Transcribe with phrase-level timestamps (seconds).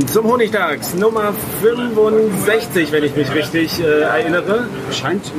[0.00, 4.66] Willkommen zum Honigtags Nummer 65, wenn ich mich richtig äh, erinnere.
[4.92, 5.30] Scheint,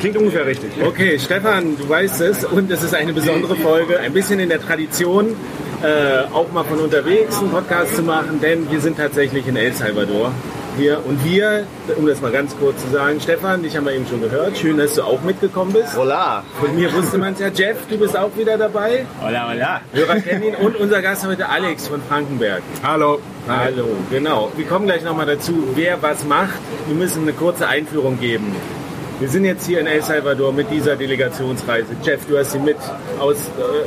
[0.00, 0.70] klingt ungefähr richtig.
[0.84, 4.60] Okay, Stefan, du weißt es und es ist eine besondere Folge, ein bisschen in der
[4.60, 5.34] Tradition,
[5.82, 9.72] äh, auch mal von unterwegs einen Podcast zu machen, denn wir sind tatsächlich in El
[9.72, 10.32] Salvador.
[10.76, 11.66] Wir und wir,
[11.98, 14.56] um das mal ganz kurz zu sagen, Stefan, dich haben wir eben schon gehört.
[14.56, 15.96] Schön, dass du auch mitgekommen bist.
[15.96, 16.42] Hola.
[16.60, 17.48] Von mir wusste man es ja.
[17.48, 19.04] Jeff, du bist auch wieder dabei.
[19.20, 19.80] Hola, hola.
[19.92, 22.62] Hörer kennen ihn und unser Gast heute Alex von Frankenberg.
[22.82, 23.20] Hallo.
[23.46, 24.50] Hallo, genau.
[24.56, 26.60] Wir kommen gleich nochmal dazu, wer was macht.
[26.86, 28.54] Wir müssen eine kurze Einführung geben.
[29.22, 31.94] Wir sind jetzt hier in El Salvador mit dieser Delegationsreise.
[32.02, 32.76] Jeff, du hast sie mit
[33.20, 33.36] aus,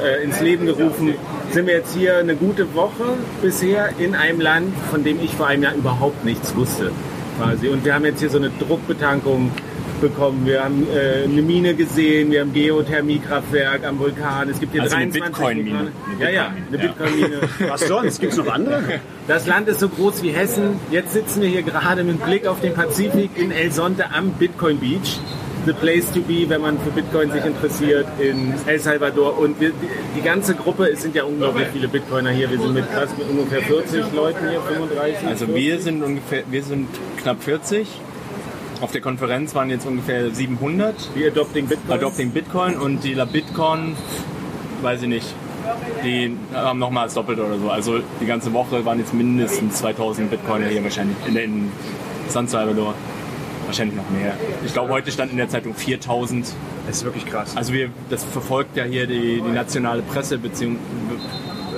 [0.02, 1.14] äh, ins Leben gerufen.
[1.52, 5.47] Sind wir jetzt hier eine gute Woche bisher in einem Land, von dem ich vor
[5.47, 6.94] einem Jahr überhaupt nichts wusste.
[7.38, 7.67] Quasi.
[7.67, 9.52] Und wir haben jetzt hier so eine Druckbetankung
[10.01, 10.45] bekommen.
[10.45, 14.50] Wir haben äh, eine Mine gesehen, wir haben Geothermiekraftwerk am Vulkan.
[14.50, 15.79] Es gibt hier Also eine 23 Bitcoin-Mine.
[15.79, 15.91] Vulkane.
[16.19, 17.41] Eine Ja, ja, eine Bitcoin-Mine.
[17.69, 18.19] Was sonst?
[18.19, 18.81] Gibt es noch andere?
[19.28, 20.79] Das Land ist so groß wie Hessen.
[20.91, 24.78] Jetzt sitzen wir hier gerade mit Blick auf den Pazifik in El Sonte am Bitcoin
[24.78, 25.19] Beach.
[25.66, 29.39] The place to be, wenn man für Bitcoin sich interessiert, in El Salvador.
[29.39, 32.51] Und wir, die, die ganze Gruppe, es sind ja unglaublich viele Bitcoiner hier.
[32.51, 35.27] Wir sind mit, was, mit ungefähr 40 Leuten hier, 35.
[35.27, 35.56] Also 40.
[35.56, 37.88] wir sind ungefähr, wir sind knapp 40.
[38.81, 41.97] Auf der Konferenz waren jetzt ungefähr 700 die Adopting Bitcoin.
[41.97, 43.96] Adopting Bitcoin und die La Bitcoin,
[44.81, 45.34] weiß ich nicht,
[46.03, 47.69] die haben nochmal das Doppelte oder so.
[47.69, 51.72] Also die ganze Woche waren jetzt mindestens 2000 Bitcoiner hier wahrscheinlich in, in
[52.28, 52.94] San Salvador.
[53.66, 54.34] Wahrscheinlich noch mehr.
[54.63, 56.53] Ich glaube, heute stand in der Zeitung 4000.
[56.86, 57.57] Das ist wirklich krass.
[57.57, 60.78] Also wir, das verfolgt ja hier die, die nationale Presse beziehung,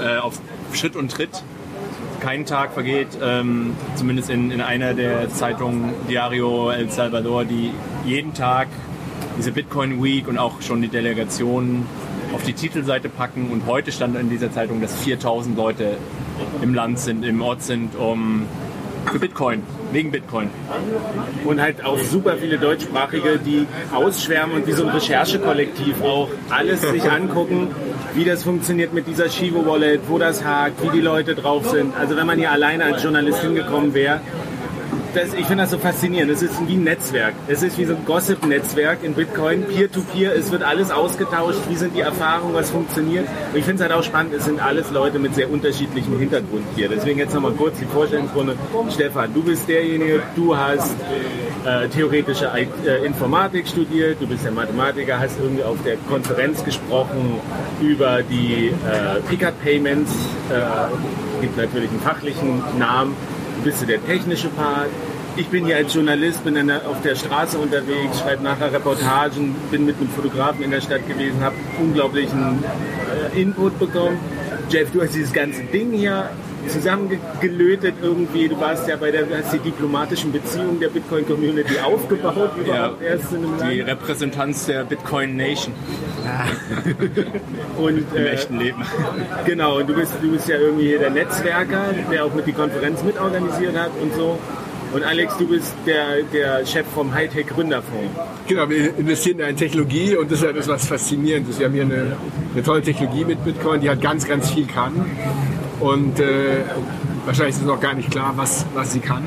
[0.02, 0.41] äh, auf
[0.74, 1.44] Schritt und Tritt.
[2.19, 7.72] Kein Tag vergeht, ähm, zumindest in, in einer der Zeitungen Diario El Salvador, die
[8.05, 8.67] jeden Tag
[9.38, 11.85] diese Bitcoin Week und auch schon die Delegation
[12.33, 13.50] auf die Titelseite packen.
[13.51, 15.97] Und heute stand in dieser Zeitung, dass 4000 Leute
[16.61, 18.47] im Land sind, im Ort sind, um
[19.11, 20.49] für Bitcoin, wegen Bitcoin.
[21.45, 26.81] und halt auch super viele Deutschsprachige, die ausschwärmen und wie so ein Recherchekollektiv auch alles
[26.81, 27.69] sich angucken,
[28.17, 31.95] wie das funktioniert mit dieser Shivo Wallet, wo das hakt, wie die Leute drauf sind.
[31.95, 34.22] Also wenn man hier alleine als Journalist hingekommen wäre,
[35.13, 36.31] das, ich finde das so faszinierend.
[36.31, 37.34] Es ist wie ein Netzwerk.
[37.47, 39.66] Es ist wie so ein Gossip-Netzwerk in Bitcoin.
[39.66, 41.59] Peer-to-Peer, es wird alles ausgetauscht.
[41.69, 43.28] Wie sind die Erfahrungen, was funktioniert?
[43.51, 46.66] Und ich finde es halt auch spannend, es sind alles Leute mit sehr unterschiedlichem Hintergrund
[46.75, 46.90] hier.
[46.90, 48.56] Deswegen jetzt nochmal kurz die Vorstellungsrunde.
[48.91, 50.96] Stefan, du bist derjenige, du hast
[51.66, 57.40] äh, theoretische äh, Informatik studiert, du bist der Mathematiker, hast irgendwie auf der Konferenz gesprochen
[57.81, 60.12] über die äh, Pickup Payments.
[60.50, 63.16] Äh, gibt natürlich einen fachlichen Namen.
[63.67, 64.88] Bist der technische Part.
[65.35, 69.53] Ich bin hier als Journalist, bin in der, auf der Straße unterwegs, schreibe nachher Reportagen,
[69.69, 72.63] bin mit einem Fotografen in der Stadt gewesen, habe unglaublichen
[73.33, 74.19] äh, Input bekommen.
[74.69, 76.29] Jeff, du hast dieses ganze Ding hier
[76.67, 78.47] zusammengelötet irgendwie.
[78.47, 83.46] Du warst ja bei der, hast die diplomatischen Beziehungen der Bitcoin-Community aufgebaut, überhaupt erst in
[83.46, 83.90] einem Die Land.
[83.90, 85.73] Repräsentanz der Bitcoin Nation
[87.78, 88.84] Und, im äh, echten Leben.
[89.46, 92.53] Genau, und du bist, du bist ja irgendwie hier der Netzwerker, der auch mit die
[92.53, 94.37] Konferenz mitorganisiert hat und so.
[94.93, 98.09] Und Alex, du bist der, der Chef vom Hightech Gründerfonds.
[98.47, 101.59] Genau, wir investieren in Technologie und das ist ja das, was faszinierend ist.
[101.59, 102.17] Wir haben hier eine,
[102.53, 104.93] eine tolle Technologie mit Bitcoin, die hat ganz, ganz viel kann.
[105.79, 106.64] Und äh,
[107.26, 109.24] wahrscheinlich ist es noch gar nicht klar, was, was sie kann.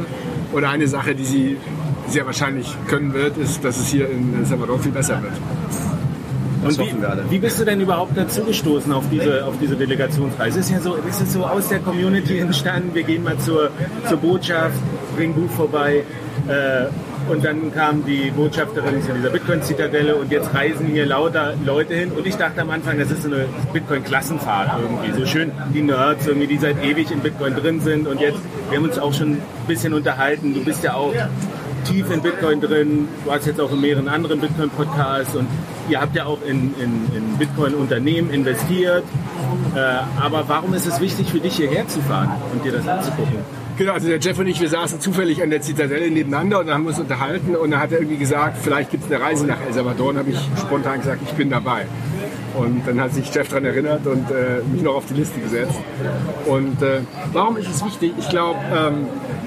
[0.52, 1.56] Und eine Sache, die sie
[2.08, 5.32] sehr wahrscheinlich können wird, ist, dass es hier in Salvador viel besser wird.
[6.62, 6.92] Und wie,
[7.30, 10.60] wie bist du denn überhaupt dazu gestoßen auf diese, auf diese Delegationsreise?
[10.60, 12.90] Es ist ja so, es ist so aus der Community entstanden.
[12.92, 13.70] Wir gehen mal zur,
[14.06, 14.76] zur Botschaft,
[15.16, 16.04] bringen Buch vorbei.
[16.48, 16.86] Äh,
[17.28, 22.12] und dann kam die Botschafterin zu dieser Bitcoin-Zitadelle und jetzt reisen hier lauter Leute hin.
[22.12, 26.46] Und ich dachte am Anfang, das ist eine Bitcoin-Klassenfahrt irgendwie, so schön die Nerds irgendwie,
[26.46, 28.06] die seit ewig in Bitcoin drin sind.
[28.06, 28.38] Und jetzt,
[28.68, 31.12] wir haben uns auch schon ein bisschen unterhalten, du bist ja auch
[31.84, 35.34] tief in Bitcoin drin, du hast jetzt auch in mehreren anderen Bitcoin-Podcasts.
[35.36, 35.46] Und
[35.88, 39.04] ihr habt ja auch in, in, in Bitcoin-Unternehmen investiert,
[39.74, 39.78] äh,
[40.20, 43.38] aber warum ist es wichtig für dich hierher zu fahren und dir das anzugucken?
[43.80, 46.84] Genau, also der Jeff und ich, wir saßen zufällig an der Zitadelle nebeneinander und haben
[46.84, 49.72] uns unterhalten und dann hat er irgendwie gesagt, vielleicht gibt es eine Reise nach El
[49.72, 51.86] Salvador und habe ich spontan gesagt, ich bin dabei.
[52.58, 55.78] Und dann hat sich Jeff daran erinnert und äh, mich noch auf die Liste gesetzt.
[56.44, 57.00] Und äh,
[57.32, 58.12] warum ist es wichtig?
[58.18, 59.06] Ich glaube, ähm,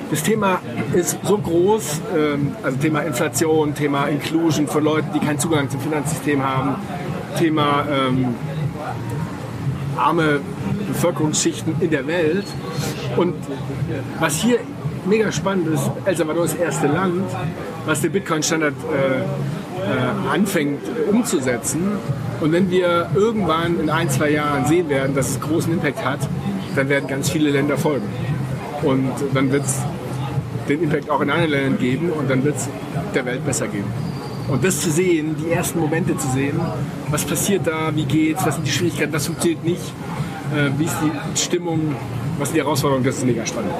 [0.09, 0.61] das Thema
[0.95, 5.79] ist so groß, ähm, also Thema Inflation, Thema Inclusion von Leuten, die keinen Zugang zum
[5.79, 6.77] Finanzsystem haben,
[7.37, 8.33] Thema ähm,
[9.95, 10.39] arme
[10.93, 12.45] Bevölkerungsschichten in der Welt.
[13.17, 13.35] Und
[14.19, 14.59] was hier
[15.05, 17.25] mega spannend ist, El Salvador ist das erste Land,
[17.85, 19.21] was den Bitcoin-Standard äh,
[19.83, 20.81] äh, anfängt
[21.11, 21.83] umzusetzen.
[22.41, 26.19] Und wenn wir irgendwann in ein, zwei Jahren sehen werden, dass es großen Impact hat,
[26.75, 28.07] dann werden ganz viele Länder folgen.
[28.81, 29.79] Und dann wird es
[30.67, 32.69] den Impact auch in anderen Ländern geben und dann wird es
[33.13, 33.85] der Welt besser gehen.
[34.47, 36.59] Und das zu sehen, die ersten Momente zu sehen,
[37.09, 40.22] was passiert da, wie geht's, was sind die Schwierigkeiten, was funktioniert nicht, äh,
[40.77, 41.95] wie ist die Stimmung,
[42.37, 43.71] was sind die Herausforderungen, das ist mega spannend.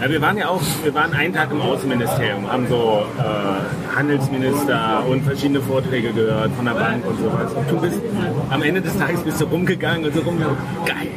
[0.00, 5.04] Ja, wir waren ja auch, wir waren einen Tag im Außenministerium, haben so äh, Handelsminister
[5.08, 7.52] und verschiedene Vorträge gehört von der Bank und sowas.
[7.52, 8.00] Und du bist
[8.48, 10.38] am Ende des Tages bist du rumgegangen und so rum,
[10.86, 11.08] geil,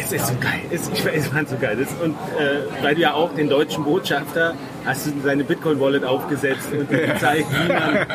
[0.00, 1.76] es ist so geil, es, ich es fand so geil.
[1.76, 6.68] Das, und äh, weil du ja auch den deutschen Botschafter hast du seine Bitcoin-Wallet aufgesetzt
[6.72, 8.06] und gezeigt, wie man,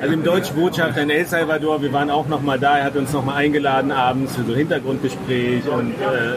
[0.00, 2.96] also im deutschen Botschafter in El Salvador, wir waren auch noch mal da, er hat
[2.96, 6.36] uns noch mal eingeladen abends für so Hintergrundgespräch und äh,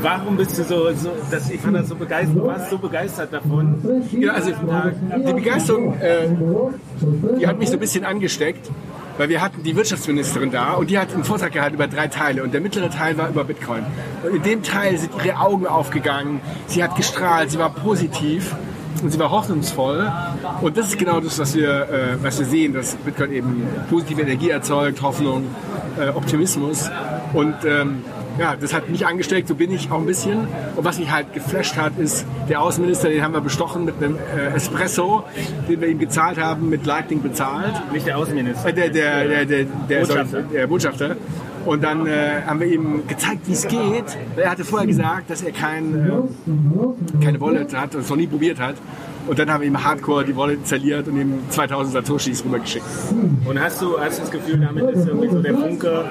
[0.00, 3.32] warum bist du so, so das, ich fand das so begeistert, du warst so begeistert
[3.32, 4.04] davon.
[4.12, 6.28] Ja, also die Begeisterung, äh,
[7.38, 8.70] die hat mich so ein bisschen angesteckt,
[9.18, 12.42] weil wir hatten die Wirtschaftsministerin da und die hat einen Vortrag gehalten über drei Teile
[12.42, 13.84] und der mittlere Teil war über Bitcoin.
[14.22, 18.54] Und in dem Teil sind ihre Augen aufgegangen, sie hat gestrahlt, sie war positiv
[19.02, 20.10] und sie war hoffnungsvoll.
[20.60, 24.22] Und das ist genau das, was wir, äh, was wir sehen, dass Bitcoin eben positive
[24.22, 25.44] Energie erzeugt, Hoffnung,
[25.98, 26.90] äh, Optimismus.
[27.32, 28.02] Und ähm,
[28.38, 30.46] ja, das hat mich angesteckt, so bin ich auch ein bisschen.
[30.76, 34.16] Und was mich halt geflasht hat, ist der Außenminister, den haben wir bestochen mit einem
[34.16, 35.24] äh, Espresso,
[35.68, 37.74] den wir ihm gezahlt haben, mit Lightning bezahlt.
[37.92, 38.68] Nicht der Außenminister.
[38.68, 40.26] Äh, der, der, der, der, der, Botschafter.
[40.30, 41.16] sorry, der Botschafter.
[41.68, 44.16] Und dann äh, haben wir ihm gezeigt, wie es geht.
[44.36, 48.26] Er hatte vorher gesagt, dass er kein, äh, keine Wallet hat und es noch nie
[48.26, 48.76] probiert hat.
[49.26, 52.86] Und dann haben wir ihm hardcore die Wallet installiert und ihm 2000 Satoshis rübergeschickt.
[53.44, 56.04] Und hast du, hast du das Gefühl, damit ist irgendwie so der Funke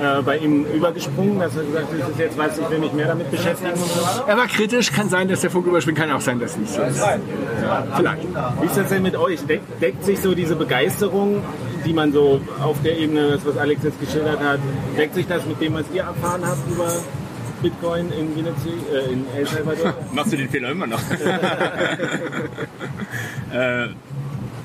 [0.00, 2.92] äh, bei ihm übergesprungen, dass er gesagt hat, das ist jetzt was, ich will mich
[2.92, 4.00] mehr damit beschäftigen und so?
[4.26, 6.82] Er war kritisch, kann sein, dass der Funk überspringt, kann auch sein, dass nicht so
[6.82, 6.98] ist.
[6.98, 8.26] Ja, vielleicht.
[8.60, 9.46] Wie ist das denn mit euch?
[9.46, 11.42] Deckt, deckt sich so diese Begeisterung,
[11.84, 14.60] die man so auf der Ebene, das was Alex jetzt geschildert hat,
[14.96, 16.92] deckt sich das mit dem, was ihr erfahren habt über
[17.62, 19.94] Bitcoin in, Venezuela, äh, in El Salvador?
[20.12, 21.00] Machst du den Fehler immer noch?
[23.52, 23.86] äh,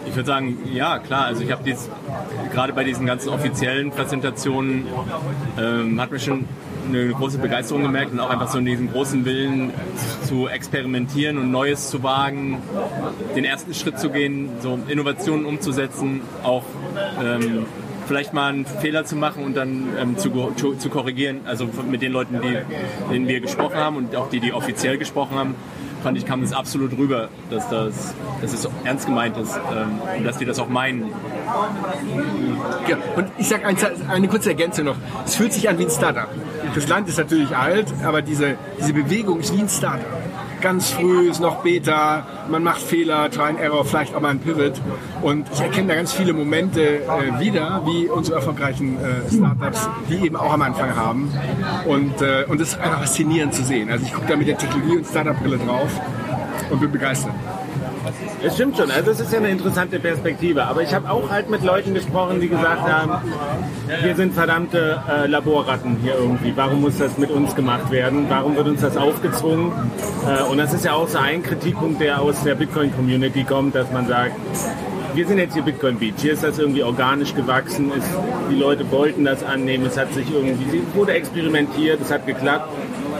[0.05, 1.25] ich würde sagen, ja, klar.
[1.25, 1.89] Also ich habe jetzt
[2.51, 4.85] gerade bei diesen ganzen offiziellen Präsentationen
[5.57, 6.45] ähm, hat mir schon
[6.87, 9.71] eine große Begeisterung gemerkt und auch einfach so in diesem großen Willen
[10.23, 12.61] zu experimentieren und Neues zu wagen,
[13.35, 16.63] den ersten Schritt zu gehen, so Innovationen umzusetzen, auch
[17.21, 17.65] ähm,
[18.07, 21.41] vielleicht mal einen Fehler zu machen und dann ähm, zu, zu, zu korrigieren.
[21.45, 22.57] Also mit den Leuten, die,
[23.11, 25.55] denen wir gesprochen haben und auch die, die offiziell gesprochen haben,
[26.03, 30.23] fand ich, kam das absolut rüber, dass, das, dass es ernst gemeint ist ähm, und
[30.25, 31.11] dass die das auch meinen.
[32.87, 33.77] Ja, und ich sage ein,
[34.09, 34.97] eine kurze Ergänzung noch.
[35.25, 36.27] Es fühlt sich an wie ein Startup.
[36.75, 40.05] Das Land ist natürlich alt, aber diese, diese Bewegung ist wie ein Startup.
[40.63, 44.39] Ganz früh ist noch Beta, man macht Fehler, Try and Error, vielleicht auch mal ein
[44.39, 44.79] Pivot.
[45.21, 50.25] Und ich erkenne da ganz viele Momente äh, wieder, wie unsere erfolgreichen äh, Startups, die
[50.25, 51.29] eben auch am Anfang haben.
[51.85, 53.91] Und, äh, und das ist einfach faszinierend zu sehen.
[53.91, 55.99] Also ich gucke da mit der Technologie- und Startup-Brille drauf
[56.69, 57.33] und bin begeistert.
[58.43, 60.65] Es stimmt schon, also es ist ja eine interessante Perspektive.
[60.65, 63.31] Aber ich habe auch halt mit Leuten gesprochen, die gesagt haben,
[64.01, 66.53] wir sind verdammte äh, Laborratten hier irgendwie.
[66.55, 68.25] Warum muss das mit uns gemacht werden?
[68.29, 69.71] Warum wird uns das aufgezwungen?
[70.27, 73.91] Äh, und das ist ja auch so ein Kritikpunkt, der aus der Bitcoin-Community kommt, dass
[73.91, 74.33] man sagt,
[75.15, 76.15] wir sind jetzt hier Bitcoin Beach.
[76.17, 77.91] Hier ist das irgendwie organisch gewachsen.
[77.95, 78.03] Es,
[78.49, 79.85] die Leute wollten das annehmen.
[79.85, 82.69] Es hat sich irgendwie, wurde experimentiert, es hat geklappt.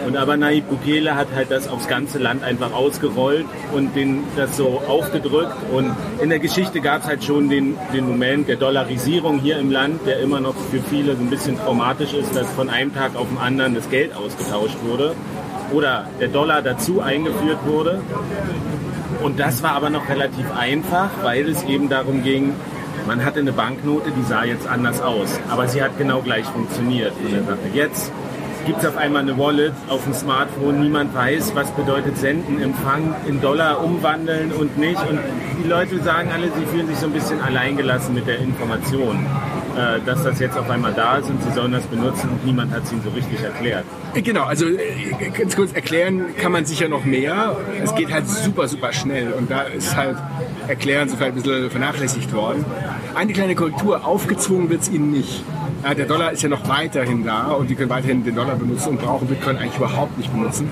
[0.05, 4.57] Und aber Nayib Bukele hat halt das aufs ganze Land einfach ausgerollt und den, das
[4.57, 5.55] so aufgedrückt.
[5.71, 9.71] Und in der Geschichte gab es halt schon den, den Moment der Dollarisierung hier im
[9.71, 13.15] Land, der immer noch für viele so ein bisschen traumatisch ist, dass von einem Tag
[13.15, 15.15] auf den anderen das Geld ausgetauscht wurde
[15.71, 18.01] oder der Dollar dazu eingeführt wurde.
[19.21, 22.53] Und das war aber noch relativ einfach, weil es eben darum ging,
[23.07, 27.13] man hatte eine Banknote, die sah jetzt anders aus, aber sie hat genau gleich funktioniert.
[27.23, 28.11] Und er sagte, jetzt
[28.65, 33.15] gibt es auf einmal eine Wallet auf dem Smartphone, niemand weiß, was bedeutet senden, Empfang,
[33.27, 34.99] in Dollar umwandeln und nicht.
[35.09, 35.19] Und
[35.61, 39.25] die Leute sagen alle, sie fühlen sich so ein bisschen alleingelassen mit der Information,
[39.75, 42.71] äh, dass das jetzt auf einmal da ist und sie sollen das benutzen und niemand
[42.73, 43.85] hat es ihnen so richtig erklärt.
[44.13, 47.57] Genau, also äh, ganz kurz erklären kann man sicher noch mehr.
[47.83, 50.17] Es geht halt super, super schnell und da ist halt
[50.67, 52.63] Erklären so vielleicht ein bisschen vernachlässigt worden.
[53.15, 55.43] Eine kleine Korrektur, aufgezwungen wird es ihnen nicht.
[55.83, 58.89] Ja, der Dollar ist ja noch weiterhin da und die können weiterhin den Dollar benutzen
[58.89, 60.69] und brauchen Bitcoin eigentlich überhaupt nicht benutzen.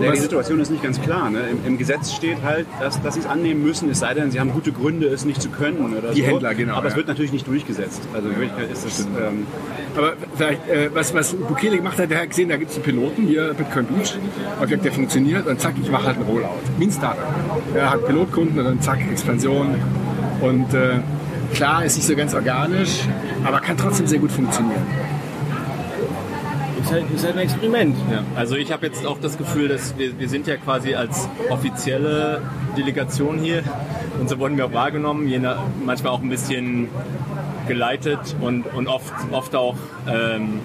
[0.00, 1.28] Ja, die Situation ist nicht ganz klar.
[1.28, 1.40] Ne?
[1.50, 4.40] Im, Im Gesetz steht halt, dass, dass sie es annehmen müssen, es sei denn, sie
[4.40, 5.94] haben gute Gründe, es nicht zu können.
[5.94, 6.26] Oder Die so.
[6.26, 6.98] Händler, genau, Aber es ja.
[6.98, 8.02] wird natürlich nicht durchgesetzt.
[8.14, 9.00] Also in Wirklichkeit ist das.
[9.00, 9.46] Ähm,
[9.96, 12.84] Aber vielleicht, äh, was, was Bukele gemacht hat, der hat gesehen, da gibt es einen
[12.84, 14.14] Piloten hier, Bitcoin Beach,
[14.60, 16.48] und gesagt, der funktioniert und zack, ich mache halt einen Rollout.
[16.78, 17.24] Wie ein Startup.
[17.74, 19.74] Er hat Pilotkunden und dann zack, Expansion.
[20.40, 21.00] Und äh,
[21.54, 23.00] klar, ist nicht so ganz organisch,
[23.44, 24.82] aber kann trotzdem sehr gut funktionieren.
[26.82, 27.96] Ist halt, ist halt ein Experiment.
[28.10, 31.28] Ja, also ich habe jetzt auch das Gefühl, dass wir, wir sind ja quasi als
[31.50, 32.40] offizielle
[32.76, 33.62] Delegation hier
[34.20, 36.88] und so wurden wir auch wahrgenommen, je nach, manchmal auch ein bisschen
[37.68, 39.76] geleitet und, und oft, oft auch
[40.08, 40.60] ähm,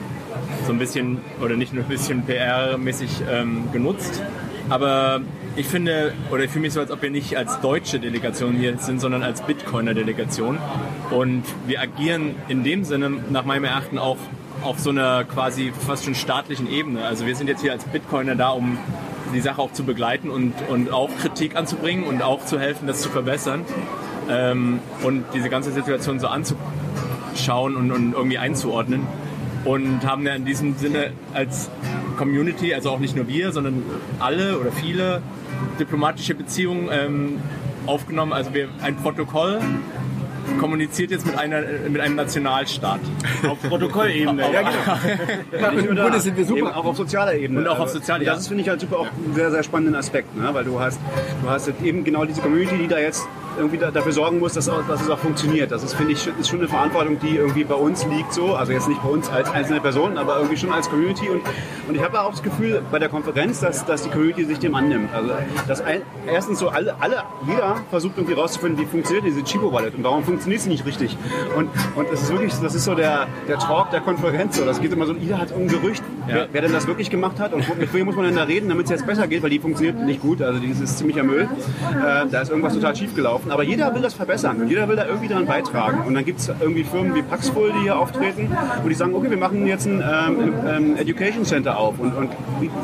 [0.65, 4.23] so ein bisschen oder nicht nur ein bisschen PR-mäßig ähm, genutzt.
[4.69, 5.21] Aber
[5.55, 8.77] ich finde, oder ich fühle mich so, als ob wir nicht als deutsche Delegation hier
[8.77, 10.57] sind, sondern als Bitcoiner-Delegation.
[11.11, 14.17] Und wir agieren in dem Sinne nach meinem Erachten auch
[14.63, 17.05] auf so einer quasi fast schon staatlichen Ebene.
[17.05, 18.77] Also wir sind jetzt hier als Bitcoiner da, um
[19.33, 23.01] die Sache auch zu begleiten und, und auch Kritik anzubringen und auch zu helfen, das
[23.01, 23.65] zu verbessern.
[24.29, 29.05] Ähm, und diese ganze Situation so anzuschauen und, und irgendwie einzuordnen.
[29.65, 31.69] Und haben ja in diesem Sinne als
[32.17, 33.83] Community, also auch nicht nur wir, sondern
[34.19, 35.21] alle oder viele
[35.79, 37.39] diplomatische Beziehungen ähm,
[37.85, 38.33] aufgenommen.
[38.33, 39.59] Also wir ein Protokoll
[40.59, 42.99] kommuniziert jetzt mit, einer, mit einem Nationalstaat.
[43.47, 44.43] Auf Protokollebene.
[44.51, 44.61] Ja,
[45.71, 46.01] genau.
[46.03, 46.75] Grunde sind wir super.
[46.75, 47.61] auch auf sozialer Ebene.
[47.61, 48.39] Und auch auf Also, sozialer Das Ebene.
[48.41, 50.49] ist, finde ich, halt super auch einen sehr, sehr spannenden Aspekt, ne?
[50.51, 50.99] weil du hast,
[51.41, 53.25] du hast eben genau diese Community, die da jetzt
[53.57, 55.71] irgendwie da, dafür sorgen muss, dass, dass es auch funktioniert.
[55.71, 58.55] Das ist, finde ich, ist schon eine Verantwortung, die irgendwie bei uns liegt so.
[58.55, 61.29] Also jetzt nicht bei uns als einzelne Personen, aber irgendwie schon als Community.
[61.29, 61.41] Und,
[61.87, 64.75] und ich habe auch das Gefühl bei der Konferenz, dass, dass die Community sich dem
[64.75, 65.13] annimmt.
[65.13, 65.31] Also
[65.67, 69.95] dass ein, erstens so alle, alle, jeder versucht irgendwie rauszufinden, wie funktioniert diese Chibo Wallet
[69.95, 71.17] und warum funktioniert sie nicht richtig.
[71.55, 74.57] Und, und das ist wirklich, das ist so der, der Talk der Konferenz.
[74.57, 74.65] So.
[74.65, 77.53] Das geht immer so, jeder hat ein Gerücht, wer, wer denn das wirklich gemacht hat
[77.53, 79.59] und mit wem muss man denn da reden, damit es jetzt besser geht, weil die
[79.59, 80.41] funktioniert nicht gut.
[80.41, 81.43] Also die ist ziemlicher Müll.
[81.43, 83.42] Äh, da ist irgendwas total schief gelaufen.
[83.49, 86.03] Aber jeder will das verbessern und jeder will da irgendwie daran beitragen.
[86.07, 89.29] Und dann gibt es irgendwie Firmen wie Paxful, die hier auftreten und die sagen, okay,
[89.29, 92.31] wir machen jetzt ein ähm, ähm, Education Center auf und, und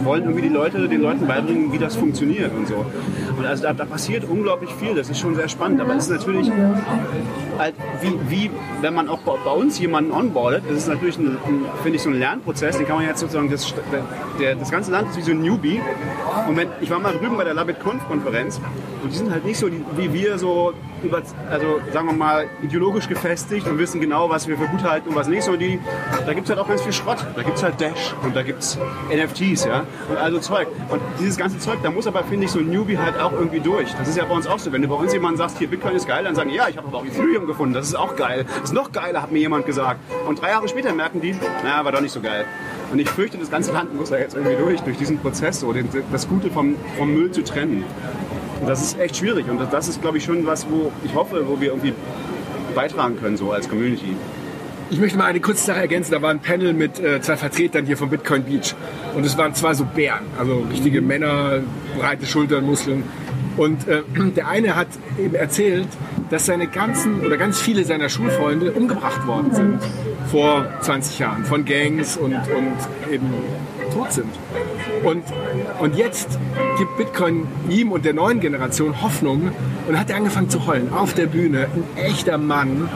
[0.03, 2.85] wollen irgendwie die Leute, den Leuten beibringen, wie das funktioniert und so.
[3.37, 4.95] Und also da, da passiert unglaublich viel.
[4.95, 5.81] Das ist schon sehr spannend.
[5.81, 6.51] Aber es ist natürlich
[7.57, 8.51] halt wie, wie
[8.81, 12.09] wenn man auch bei, uns jemanden onboardet, ist es natürlich, ein, ein, finde ich, so
[12.09, 13.73] ein Lernprozess, den kann man jetzt sozusagen, das,
[14.39, 15.81] der, das ganze Land ist wie so ein Newbie.
[16.47, 18.59] Und wenn, ich war mal drüben bei der LabitConf-Konferenz
[19.03, 20.48] und die sind halt nicht so wie wir so
[21.03, 25.09] über, also sagen wir mal, ideologisch gefestigt und wissen genau, was wir für gut halten
[25.09, 25.43] und was nicht.
[25.43, 25.79] So die,
[26.25, 27.25] da gibt es halt auch ganz viel Schrott.
[27.35, 28.77] Da gibt es halt Dash und da gibt es
[29.09, 30.67] NFTs, ja, und also Zeug.
[30.89, 33.59] Und dieses ganze Zeug, da muss aber, finde ich, so ein Newbie halt auch irgendwie
[33.59, 33.93] durch.
[33.93, 34.71] Das ist ja bei uns auch so.
[34.71, 36.87] Wenn du bei uns jemanden sagst, hier Bitcoin ist geil, dann sagen ja, ich habe
[36.87, 38.45] aber auch Ethereum gefunden, das ist auch geil.
[38.47, 39.99] Das ist noch geiler, hat mir jemand gesagt.
[40.27, 42.45] Und drei Jahre später merken die, naja, war doch nicht so geil.
[42.91, 45.71] Und ich fürchte, das ganze Land muss da jetzt irgendwie durch, durch diesen Prozess, so
[45.73, 47.83] den, das Gute vom, vom Müll zu trennen.
[48.61, 49.49] Und das ist echt schwierig.
[49.49, 51.93] Und das ist, glaube ich, schon was, wo ich hoffe, wo wir irgendwie
[52.75, 54.15] beitragen können, so als Community.
[54.91, 56.11] Ich möchte mal eine kurze Sache ergänzen.
[56.11, 58.73] Da war ein Panel mit äh, zwei Vertretern hier von Bitcoin Beach.
[59.15, 61.59] Und es waren zwei so Bären, also richtige Männer,
[61.97, 63.03] breite Schultern, Muskeln.
[63.55, 64.01] Und äh,
[64.35, 64.87] der eine hat
[65.19, 65.87] eben erzählt,
[66.29, 69.79] dass seine ganzen oder ganz viele seiner Schulfreunde umgebracht worden sind
[70.31, 72.77] vor 20 Jahren von Gangs und, und
[73.11, 73.33] eben
[73.89, 74.29] tot sind.
[75.03, 75.23] Und,
[75.79, 76.39] und jetzt
[76.77, 79.51] gibt Bitcoin ihm und der neuen Generation Hoffnung
[79.87, 81.67] und hat er angefangen zu heulen auf der Bühne.
[81.73, 82.89] Ein echter Mann,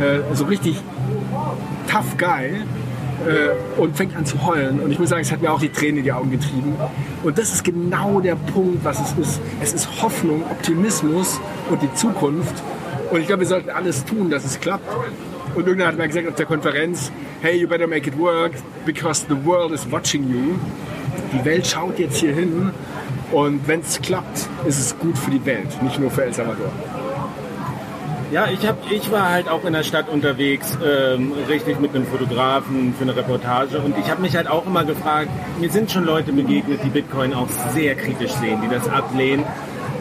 [0.00, 0.82] äh, so richtig
[1.90, 2.62] tough guy
[3.26, 4.80] äh, und fängt an zu heulen.
[4.80, 6.76] Und ich muss sagen, es hat mir auch die Tränen in die Augen getrieben.
[7.22, 9.40] Und das ist genau der Punkt, was es ist.
[9.60, 12.62] Es ist Hoffnung, Optimismus und die Zukunft.
[13.10, 14.88] Und ich glaube, wir sollten alles tun, dass es klappt.
[15.54, 17.10] Und irgendwann hat mal gesagt auf der Konferenz,
[17.42, 18.52] hey, you better make it work,
[18.84, 20.58] because the world is watching you.
[21.32, 22.72] Die Welt schaut jetzt hier hin.
[23.32, 26.70] Und wenn es klappt, ist es gut für die Welt, nicht nur für El Salvador.
[28.32, 32.06] Ja, ich, hab, ich war halt auch in der Stadt unterwegs, ähm, richtig mit einem
[32.06, 33.78] Fotografen für eine Reportage.
[33.78, 35.28] Und ich habe mich halt auch immer gefragt,
[35.60, 39.44] mir sind schon Leute begegnet, die Bitcoin auch sehr kritisch sehen, die das ablehnen.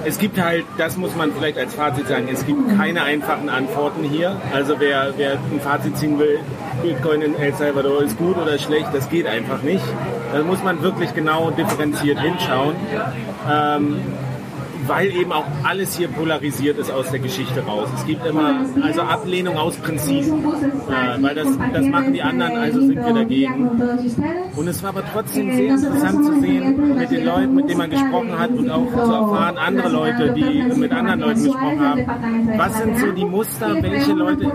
[0.05, 4.03] Es gibt halt, das muss man vielleicht als Fazit sagen, es gibt keine einfachen Antworten
[4.03, 4.39] hier.
[4.53, 6.39] Also wer, wer ein Fazit ziehen will,
[6.83, 9.83] Bitcoin in El Salvador ist gut oder schlecht, das geht einfach nicht.
[10.31, 12.75] Da muss man wirklich genau differenziert hinschauen.
[13.51, 14.01] Ähm,
[14.88, 17.89] weil eben auch alles hier polarisiert ist aus der Geschichte raus.
[17.96, 22.80] Es gibt immer also Ablehnung aus Prinzip, äh, weil das, das machen die anderen, also
[22.82, 23.70] sind wir dagegen.
[24.56, 27.89] Und es war aber trotzdem sehr interessant zu sehen mit den Leuten, mit denen man
[27.89, 32.06] gesprochen hat und auch zu erfahren, andere Leute, die mit anderen Leuten gesprochen haben.
[32.58, 33.82] Was sind so die Muster?
[33.82, 34.51] Welche Leute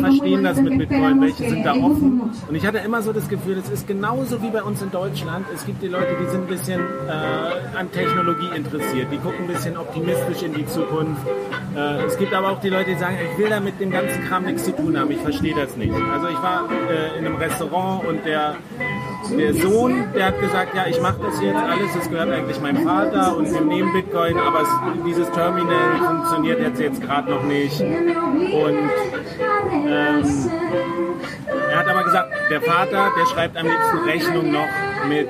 [0.00, 1.20] verstehen das mit Bitcoin?
[1.20, 2.22] Welche sind da offen?
[2.48, 5.46] Und ich hatte immer so das Gefühl, es ist genauso wie bei uns in Deutschland.
[5.54, 9.46] Es gibt die Leute, die sind ein bisschen äh, an Technologie interessiert, die gucken ein
[9.48, 11.26] bisschen optimistisch in die Zukunft.
[11.76, 14.24] Äh, es gibt aber auch die Leute, die sagen, ich will da mit dem ganzen
[14.24, 15.94] Kram nichts zu tun haben, ich verstehe das nicht.
[15.94, 18.56] Also ich war äh, in einem Restaurant und der
[19.36, 22.84] der Sohn, der hat gesagt, ja, ich mache das jetzt alles, das gehört eigentlich meinem
[22.84, 24.68] Vater und wir nehmen Bitcoin, aber es,
[25.06, 27.80] dieses Terminal funktioniert jetzt, jetzt gerade noch nicht.
[27.80, 28.90] Und
[29.86, 30.50] ähm,
[31.70, 34.68] er hat aber gesagt, der Vater, der schreibt am liebsten Rechnung noch
[35.08, 35.28] mit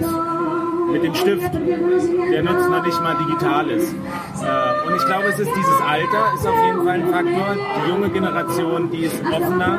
[0.93, 1.53] mit dem Stift.
[1.53, 3.93] Der nutzt noch nicht mal Digitales.
[3.93, 7.57] Äh, und ich glaube, es ist dieses Alter, ist auf jeden Fall ein Faktor.
[7.85, 9.79] Die junge Generation, die ist offener,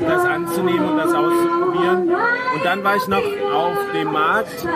[0.00, 2.08] das anzunehmen und das auszuprobieren.
[2.08, 3.22] Und dann war ich noch
[3.54, 4.66] auf dem Markt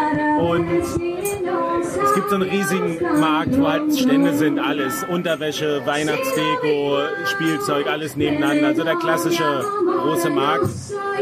[0.40, 5.04] und es gibt so einen riesigen Markt, wo halt Stände sind, alles.
[5.04, 8.68] Unterwäsche, Weihnachtsdeko, Spielzeug, alles nebeneinander.
[8.68, 9.64] Also der klassische
[10.02, 10.64] große Markt.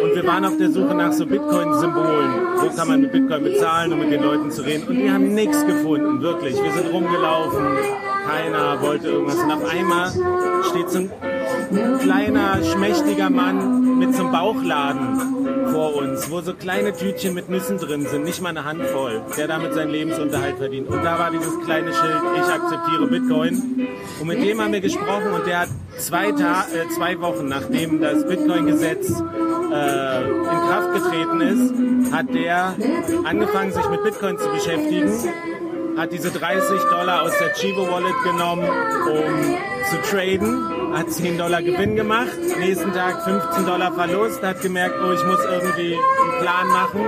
[0.02, 2.30] Und wir waren auf der Suche nach so Bitcoin-Symbolen.
[2.60, 4.88] Wo kann man mit Bitcoin bezahlen, um mit den Leuten zu reden?
[4.88, 6.54] Und wir haben nichts gefunden, wirklich.
[6.62, 7.66] Wir sind rumgelaufen,
[8.26, 9.36] keiner wollte irgendwas.
[9.36, 10.10] Und auf einmal
[10.70, 11.10] steht so ein
[12.00, 15.37] kleiner, schmächtiger Mann mit so einem Bauchladen
[15.72, 19.48] vor uns, wo so kleine Tütchen mit Nüssen drin sind, nicht mal eine Handvoll, der
[19.48, 20.88] damit seinen Lebensunterhalt verdient.
[20.88, 23.88] Und da war dieses kleine Schild, ich akzeptiere Bitcoin.
[24.20, 28.00] Und mit dem haben wir gesprochen und der hat zwei, Ta äh, zwei Wochen nachdem
[28.00, 32.74] das Bitcoin-Gesetz äh, in Kraft getreten ist, hat der
[33.24, 35.12] angefangen, sich mit Bitcoin zu beschäftigen,
[35.96, 38.68] hat diese 30 Dollar aus der Chivo Wallet genommen,
[39.08, 39.56] um
[39.90, 45.12] zu traden, hat 10 Dollar Gewinn gemacht, nächsten Tag 15 Dollar Verlust, hat gemerkt, oh,
[45.12, 47.00] ich muss irgendwie einen Plan machen.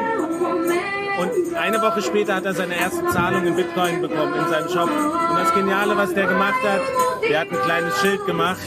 [1.20, 4.88] Und eine Woche später hat er seine erste Zahlung in Bitcoin bekommen in seinem Shop.
[4.88, 6.80] Und das Geniale, was der gemacht hat,
[7.28, 8.60] der hat ein kleines Schild gemacht.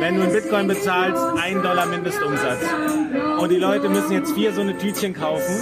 [0.00, 2.64] Wenn du in Bitcoin bezahlst, ein Dollar Mindestumsatz.
[3.38, 5.54] Und die Leute müssen jetzt vier so eine Tütchen kaufen.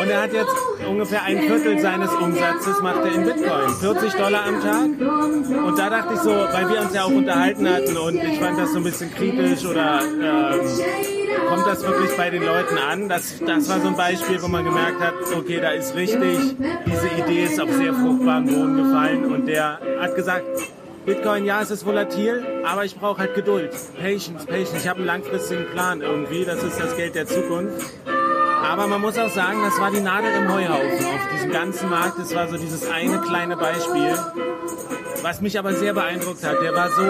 [0.00, 0.54] Und er hat jetzt
[0.88, 3.68] ungefähr ein Viertel seines Umsatzes macht er in Bitcoin.
[3.80, 5.64] 40 Dollar am Tag.
[5.66, 8.58] Und da dachte ich so, weil wir uns ja auch unterhalten hatten und ich fand
[8.58, 10.60] das so ein bisschen kritisch oder ähm,
[11.48, 13.08] kommt das wirklich bei den Leuten an?
[13.08, 16.38] Das, das war so ein Beispiel, wo man gemerkt hat, okay, da ist richtig,
[16.86, 20.44] diese Idee ist auf sehr fruchtbaren Boden gefallen und der hat gesagt,
[21.06, 23.70] Bitcoin, ja, es ist volatil, aber ich brauche halt Geduld.
[23.98, 24.74] Patience, Patience.
[24.76, 26.44] Ich habe einen langfristigen Plan irgendwie.
[26.44, 27.94] Das ist das Geld der Zukunft.
[28.62, 32.18] Aber man muss auch sagen, das war die Nadel im Heuhaufen auf diesem ganzen Markt.
[32.18, 34.14] Das war so dieses eine kleine Beispiel,
[35.22, 36.60] was mich aber sehr beeindruckt hat.
[36.62, 37.02] Der war so,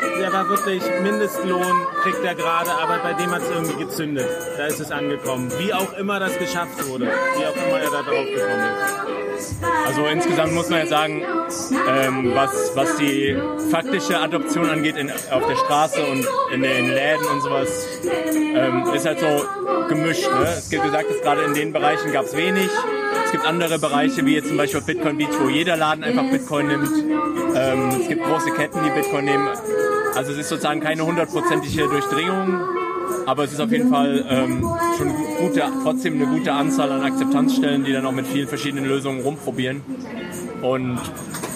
[0.00, 4.28] der war wirklich Mindestlohn kriegt er gerade, aber bei dem hat es irgendwie gezündet.
[4.56, 5.50] Da ist es angekommen.
[5.58, 8.64] Wie auch immer das geschafft wurde, wie auch immer er da drauf gekommen
[9.36, 9.58] ist.
[9.86, 11.22] Also insgesamt muss man ja sagen,
[11.88, 13.36] ähm, was, was die
[13.70, 19.06] faktische Adoption angeht in, auf der Straße und in den Läden und sowas, ähm, ist
[19.06, 19.44] halt so
[19.88, 20.28] gemischt.
[20.30, 20.54] Ne?
[20.58, 22.68] Es gibt gesagt, dass gerade in den Bereichen gab es wenig.
[23.28, 26.66] Es gibt andere Bereiche, wie jetzt zum Beispiel Bitcoin Beach, wo jeder Laden einfach Bitcoin
[26.66, 26.88] nimmt.
[27.54, 29.46] Ähm, es gibt große Ketten, die Bitcoin nehmen.
[30.14, 32.58] Also es ist sozusagen keine hundertprozentige Durchdringung,
[33.26, 37.84] aber es ist auf jeden Fall ähm, schon gute, trotzdem eine gute Anzahl an Akzeptanzstellen,
[37.84, 39.82] die dann auch mit vielen verschiedenen Lösungen rumprobieren.
[40.62, 40.98] Und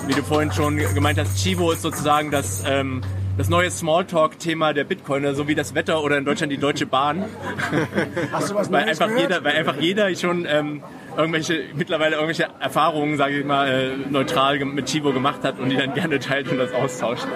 [0.06, 3.00] wie du vorhin schon gemeint hast, Chivo ist sozusagen das, ähm,
[3.36, 7.24] das neue Smalltalk-Thema der Bitcoiner, so wie das Wetter oder in Deutschland die Deutsche Bahn.
[8.32, 9.22] Hast du was weil einfach gehört?
[9.22, 10.82] jeder, weil einfach jeder schon ähm,
[11.16, 15.76] irgendwelche mittlerweile irgendwelche Erfahrungen, sage ich mal, äh, neutral mit Chivo gemacht hat und die
[15.76, 17.26] dann gerne teilt und das austauscht.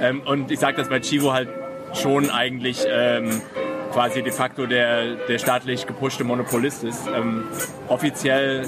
[0.00, 1.48] Ähm, und ich sage das bei Chivo halt
[1.94, 3.42] schon eigentlich ähm,
[3.92, 7.06] quasi de facto der, der staatlich gepushte Monopolist ist.
[7.14, 7.44] Ähm,
[7.88, 8.66] offiziell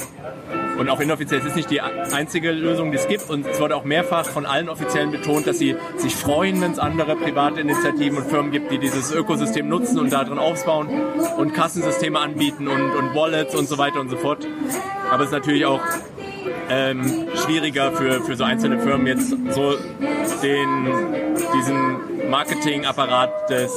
[0.79, 3.29] und auch inoffiziell, es ist nicht die einzige Lösung, die es gibt.
[3.29, 6.79] Und es wurde auch mehrfach von allen Offiziellen betont, dass sie sich freuen, wenn es
[6.79, 10.89] andere private Initiativen und Firmen gibt, die dieses Ökosystem nutzen und darin aufbauen
[11.37, 14.47] und Kassensysteme anbieten und, und Wallets und so weiter und so fort.
[15.11, 15.83] Aber es ist natürlich auch
[16.71, 19.75] ähm, schwieriger für, für so einzelne Firmen jetzt so
[20.43, 20.87] den,
[21.57, 23.73] diesen Marketingapparat des,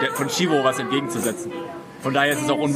[0.00, 1.50] der, von Chivo was entgegenzusetzen.
[2.02, 2.74] Von daher ist es auch un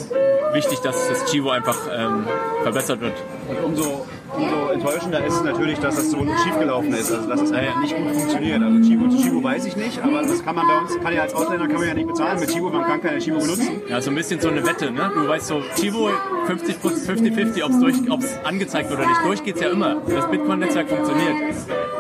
[0.53, 2.25] wichtig, dass das Chivo einfach ähm,
[2.63, 3.15] verbessert wird.
[3.49, 7.53] Und umso, umso enttäuschender ist es natürlich, dass das so schiefgelaufen ist, also dass es
[7.53, 8.63] halt nicht gut funktioniert.
[8.63, 11.23] Also Chivo zu Chivo weiß ich nicht, aber das kann man bei uns, kann ja
[11.23, 13.83] als Ausländer kann man ja nicht bezahlen mit Chivo, man kann keine Chivo benutzen.
[13.89, 15.11] Ja, so ein bisschen so eine Wette, ne?
[15.15, 16.11] Du weißt so, Chivo
[16.47, 19.21] 50 50-50, ob es angezeigt wird oder nicht.
[19.25, 19.97] Durch geht's ja immer.
[20.07, 21.35] Das Bitcoin-Netzwerk funktioniert.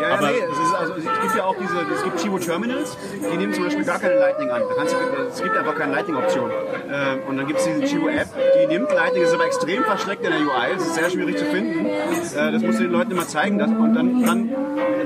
[0.00, 2.38] Ja, ja Aber- nee, es, ist, also, es gibt ja auch diese, es gibt Chivo
[2.38, 4.62] Terminals, die nehmen zum Beispiel gar keine Lightning an.
[4.62, 6.50] Da du, es gibt einfach keine Lightning-Option.
[6.90, 10.24] Ähm, und dann gibt es diese Chivo App, die nimmt Lightning, ist aber extrem versteckt
[10.24, 11.84] in der UI, es ist sehr schwierig zu finden.
[11.84, 13.58] Äh, das musst du den Leuten immer zeigen.
[13.58, 14.50] Das, und dann, dann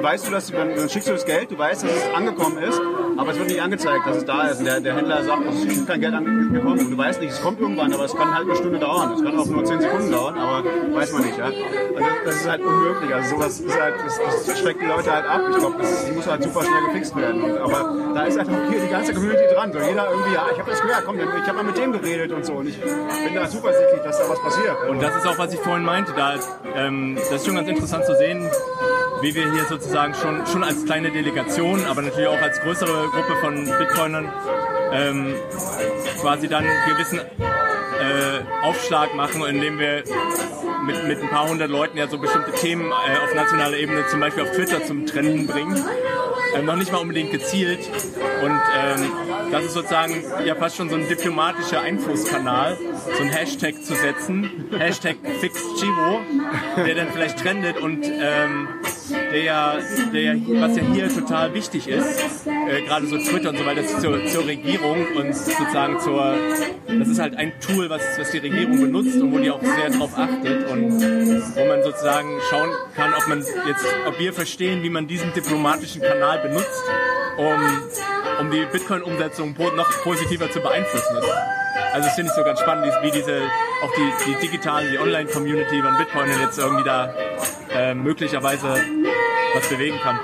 [0.03, 2.81] weißt du, dass dann, dann schickst du das Geld, du weißt, dass es angekommen ist,
[3.17, 4.61] aber es wird nicht angezeigt, dass es da ist.
[4.61, 6.79] Und der, der Händler sagt, es ist kein Geld angekommen.
[6.79, 9.13] Und du weißt nicht, es kommt irgendwann, aber es kann halt eine Stunde dauern.
[9.13, 11.37] Es kann auch nur 10 Sekunden dauern, aber weiß man nicht.
[11.37, 11.47] Ja?
[11.47, 13.15] Also das ist halt unmöglich.
[13.15, 15.41] Also sowas ist halt, das, das schreckt die Leute halt ab.
[15.51, 17.43] Ich glaube, das, das muss halt super schnell gefixt werden.
[17.43, 19.73] Und, aber da ist auch hier die ganze Community dran.
[19.73, 22.33] So jeder irgendwie, ja, ich habe das gehört, komm, ich habe mal mit dem geredet
[22.33, 22.55] und so.
[22.55, 24.77] Und ich bin da zuversichtlich, dass da was passiert.
[24.89, 26.13] Und das ist auch, was ich vorhin meinte.
[26.15, 26.35] Da,
[26.77, 28.49] ähm, das ist schon ganz interessant zu sehen,
[29.21, 33.37] wie wir hier sozusagen schon, schon als kleine Delegation, aber natürlich auch als größere Gruppe
[33.41, 34.33] von Bitcoinern
[34.93, 35.35] ähm,
[36.21, 40.05] quasi dann gewissen äh, Aufschlag machen, indem wir
[40.87, 44.21] mit, mit ein paar hundert Leuten ja so bestimmte Themen äh, auf nationaler Ebene zum
[44.21, 45.85] Beispiel auf Twitter zum Trenden bringen.
[46.55, 47.81] Ähm, noch nicht mal unbedingt gezielt.
[48.43, 49.13] Und ähm,
[49.51, 52.77] das ist sozusagen ja fast schon so ein diplomatischer Einflusskanal,
[53.17, 56.21] so ein Hashtag zu setzen, Hashtag FixChivo,
[56.77, 58.69] der dann vielleicht trendet und ähm,
[59.11, 59.79] der
[60.13, 64.25] der was ja hier total wichtig ist, äh, gerade so Twitter und so weiter, zur,
[64.27, 66.35] zur Regierung und sozusagen zur,
[66.87, 69.91] das ist halt ein Tool, was, was die Regierung benutzt und wo die auch sehr
[69.91, 74.91] drauf achtet und wo man sozusagen schauen kann, ob man jetzt, ob wir verstehen, wie
[74.91, 76.83] man diesen diplomatischen Kanal benutzt,
[77.39, 77.83] um,
[78.41, 81.15] um die Bitcoin-Umsetzung noch positiver zu beeinflussen.
[81.15, 81.25] Das,
[81.93, 83.41] also das finde ich so ganz spannend, wie- diese,
[83.83, 87.15] auch die, die digitale, die Online-Community von Bitcoinern jetzt irgendwie da
[87.75, 88.75] äh, möglicherweise
[89.59, 90.19] was bewegen kann.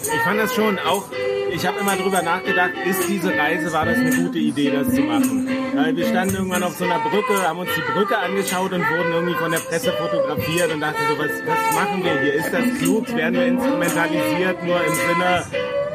[0.00, 1.04] Ich fand das schon auch,
[1.50, 5.02] ich habe immer drüber nachgedacht, ist diese Reise, war das eine gute Idee, das zu
[5.02, 5.48] machen?
[5.74, 9.12] Weil wir standen irgendwann auf so einer Brücke, haben uns die Brücke angeschaut und wurden
[9.12, 12.34] irgendwie von der Presse fotografiert und dachten so, was, was machen wir hier?
[12.34, 13.14] Ist das klug?
[13.14, 15.44] Werden wir instrumentalisiert nur im Sinne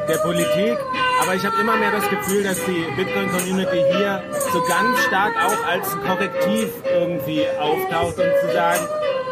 [0.08, 0.78] der Politik?
[1.22, 5.66] Aber ich habe immer mehr das Gefühl, dass die Bitcoin-Community hier so ganz stark auch
[5.66, 8.80] als Korrektiv irgendwie auftaucht und zu sagen,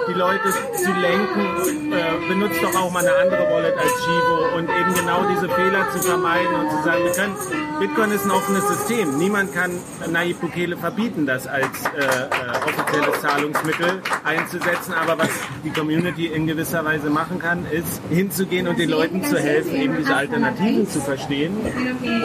[0.08, 4.68] die Leute zu lenken, äh, benutzt doch auch mal eine andere Wallet als Chivo und
[4.68, 7.34] eben genau diese Fehler zu vermeiden und zu sagen, wir können,
[7.78, 9.18] Bitcoin ist ein offenes System.
[9.18, 9.70] Niemand kann
[10.10, 15.30] Nayib Bukele verbieten, das als äh, äh, offizielles Zahlungsmittel einzusetzen, aber was
[15.64, 19.96] die Community in gewisser Weise machen kann, ist hinzugehen und den Leuten zu helfen, eben
[19.98, 21.56] diese Alternativen zu verstehen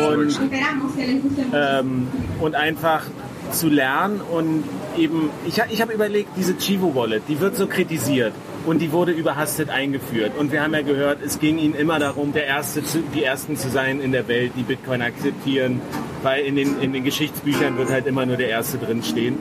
[0.10, 0.40] und
[1.54, 2.08] ähm,
[2.40, 3.04] und einfach
[3.54, 4.64] zu lernen und
[4.98, 8.34] eben, ich, ich habe überlegt, diese Chivo Wallet, die wird so kritisiert
[8.66, 12.34] und die wurde überhastet eingeführt und wir haben ja gehört, es ging ihnen immer darum,
[12.34, 15.82] der Erste zu, die Ersten zu sein in der Welt, die Bitcoin akzeptieren,
[16.24, 19.38] weil in den, in den Geschichtsbüchern wird halt immer nur der Erste drinstehen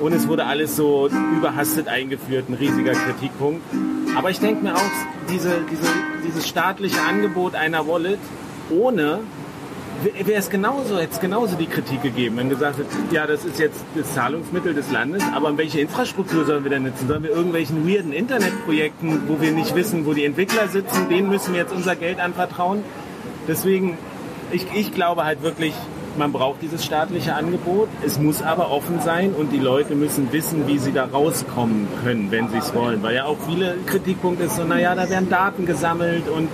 [0.00, 3.62] und es wurde alles so überhastet eingeführt, ein riesiger Kritikpunkt.
[4.16, 4.80] Aber ich denke mir auch,
[5.30, 5.86] diese, diese,
[6.26, 8.18] dieses staatliche Angebot einer Wallet
[8.70, 9.20] ohne
[10.02, 13.58] wäre es genauso, hätte es genauso die Kritik gegeben, wenn gesagt wird, ja, das ist
[13.58, 17.08] jetzt das Zahlungsmittel des Landes, aber welche Infrastruktur sollen wir denn nutzen?
[17.08, 21.54] Sollen wir irgendwelchen weirden Internetprojekten, wo wir nicht wissen, wo die Entwickler sitzen, denen müssen
[21.54, 22.82] wir jetzt unser Geld anvertrauen?
[23.48, 23.96] Deswegen,
[24.52, 25.74] ich, ich glaube halt wirklich,
[26.18, 27.88] man braucht dieses staatliche Angebot.
[28.04, 32.30] Es muss aber offen sein und die Leute müssen wissen, wie sie da rauskommen können,
[32.30, 33.02] wenn sie es wollen.
[33.02, 36.48] Weil ja auch viele Kritikpunkte ist so, naja, da werden Daten gesammelt und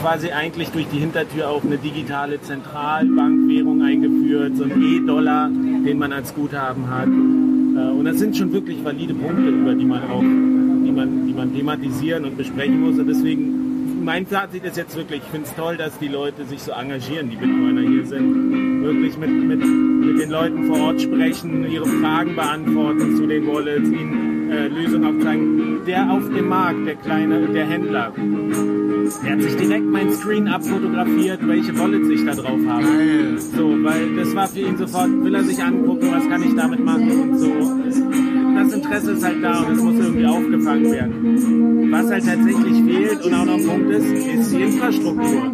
[0.00, 6.12] quasi eigentlich durch die Hintertür auch eine digitale Zentralbankwährung eingeführt, so ein E-Dollar, den man
[6.12, 7.06] als Guthaben hat.
[7.08, 11.32] Äh, Und das sind schon wirklich valide Punkte, über die man auch, die man, die
[11.32, 12.98] man thematisieren und besprechen muss.
[12.98, 13.59] Und deswegen
[14.00, 17.30] mein Fazit ist jetzt wirklich, ich finde es toll, dass die Leute sich so engagieren,
[17.30, 18.82] die Bitcoiner hier sind.
[18.82, 23.88] Wirklich mit, mit, mit den Leuten vor Ort sprechen, ihre Fragen beantworten zu den Wallets,
[23.88, 25.84] ihnen äh, Lösungen aufzeigen.
[25.86, 28.12] Der auf dem Markt, der kleine, der Händler,
[29.22, 33.38] der hat sich direkt mein Screen abfotografiert, welche Wallets ich da drauf habe.
[33.38, 36.84] So, weil das war für ihn sofort, will er sich angucken, was kann ich damit
[36.84, 38.29] machen und so.
[38.62, 41.90] Das Interesse ist halt da und es muss irgendwie aufgefangen werden.
[41.90, 45.52] Was halt tatsächlich fehlt und auch noch ein Punkt ist, ist die Infrastruktur.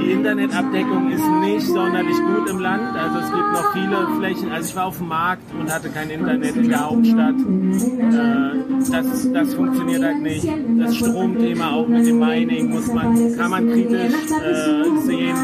[0.00, 2.96] Die Internetabdeckung ist nicht sonderlich gut im Land.
[2.96, 4.52] Also es gibt noch viele Flächen.
[4.52, 7.34] Also ich war auf dem Markt und hatte kein Internet in der Hauptstadt.
[7.34, 10.48] Äh, das, das funktioniert halt nicht.
[10.78, 15.36] Das Stromthema auch mit dem Mining muss man, kann man kritisch äh, sehen,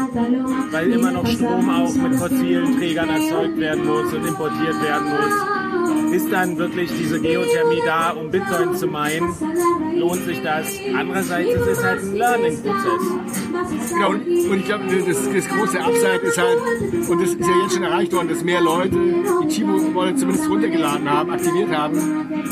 [0.71, 5.64] weil immer noch Strom auch mit fossilen Trägern erzeugt werden muss und importiert werden muss.
[6.11, 9.33] Ist dann wirklich diese Geothermie da, um Bitcoin zu meinen?
[9.95, 10.67] Lohnt sich das?
[10.97, 13.89] Andererseits ist es halt ein Learning-Prozess.
[13.89, 16.57] Genau, und, ich glaube, das, das große Upside ist halt,
[17.09, 18.97] und das ist ja jetzt schon erreicht worden, dass mehr Leute
[19.43, 21.97] die Chibo-Wallet zumindest runtergeladen haben, aktiviert haben,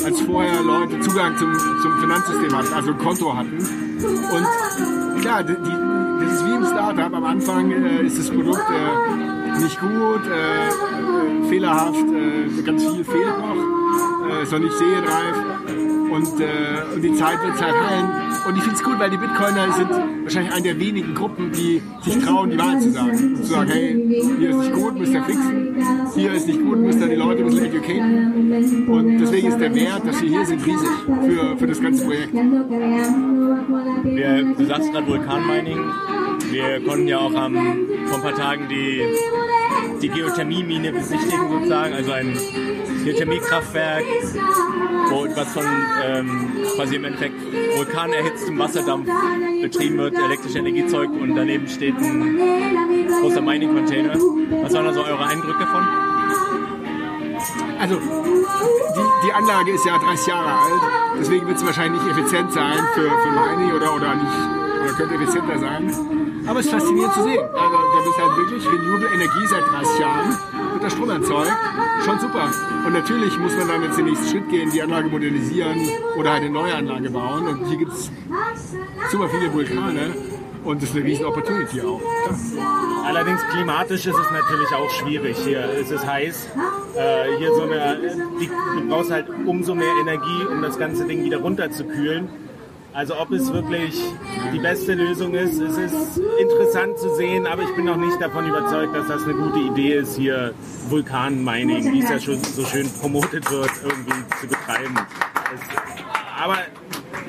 [0.04, 3.58] als vorher Leute Zugang zum, zum Finanzsystem hatten, also ein Konto hatten.
[3.58, 7.12] Und klar, die, das ist wie im Startup.
[7.14, 13.04] Am Anfang äh, ist das Produkt äh, nicht gut, äh, äh, fehlerhaft, äh, ganz viel
[13.04, 15.36] fehlt noch, äh, ist noch nicht serienreif
[16.14, 18.08] und, äh, und die Zeit wird es halt heilen.
[18.46, 19.90] Und ich finde es cool, weil die Bitcoiner sind
[20.22, 23.36] wahrscheinlich eine der wenigen Gruppen, die sich trauen, die Wahrheit zu sagen.
[23.36, 25.76] Zu sagen, hey, hier ist nicht gut, müsst ihr fixen,
[26.14, 28.88] hier ist nicht gut, müsst ihr die Leute ein bisschen educaten.
[28.88, 32.34] Und deswegen ist der Wert, dass wir hier sind, riesig für, für das ganze Projekt.
[34.04, 35.80] Wir, du sagst gerade Vulkanmining.
[36.50, 37.54] Wir konnten ja auch am,
[38.06, 39.02] vor ein paar Tagen die,
[40.04, 42.36] die Geothermie-Mine besichtigen sozusagen, also ein
[43.04, 44.04] Geothermiekraftwerk,
[45.08, 45.64] wo was von
[46.04, 47.34] ähm, quasi im Endeffekt
[47.76, 49.08] vulkanerhitztem Wasserdampf
[49.62, 52.38] betrieben wird, elektrische Energiezeug und daneben steht ein
[53.20, 54.14] großer Mining-Container.
[54.62, 55.82] Was waren da so eure Eindrücke von?
[57.80, 60.82] Also, die, die Anlage ist ja 30 Jahre alt,
[61.18, 65.14] deswegen wird es wahrscheinlich nicht effizient sein für, für Mining oder, oder nicht, oder könnte
[65.14, 65.90] effizienter sein.
[66.46, 67.40] Aber es ist faszinierend zu sehen.
[67.40, 70.38] Also, da ist halt wirklich renewable Energie seit 30 Jahren,
[70.72, 71.56] wird der Strom erzeugt.
[72.04, 72.50] Schon super.
[72.86, 75.80] Und natürlich muss man dann jetzt den nächsten Schritt gehen, die Anlage modernisieren
[76.18, 77.46] oder halt eine neue Anlage bauen.
[77.46, 78.10] Und hier gibt es
[79.10, 80.14] super viele Vulkane.
[80.64, 82.00] Und das ist eine riesen Opportunity auch.
[83.04, 85.36] Allerdings klimatisch ist es natürlich auch schwierig.
[85.44, 86.48] Hier ist es heiß.
[86.96, 87.98] Äh, hier so eine,
[88.40, 92.28] die, du brauchst halt umso mehr Energie, um das ganze Ding wieder runterzukühlen.
[92.94, 94.00] Also ob es wirklich
[94.52, 98.46] die beste Lösung ist, es ist interessant zu sehen, aber ich bin noch nicht davon
[98.46, 100.54] überzeugt, dass das eine gute Idee ist, hier
[100.88, 104.94] Vulkanmining, wie es ja schon so schön promotet wird, irgendwie zu betreiben.
[105.52, 106.58] Es, aber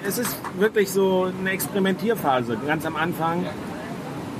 [0.07, 2.57] es ist wirklich so eine Experimentierphase.
[2.67, 3.43] Ganz am Anfang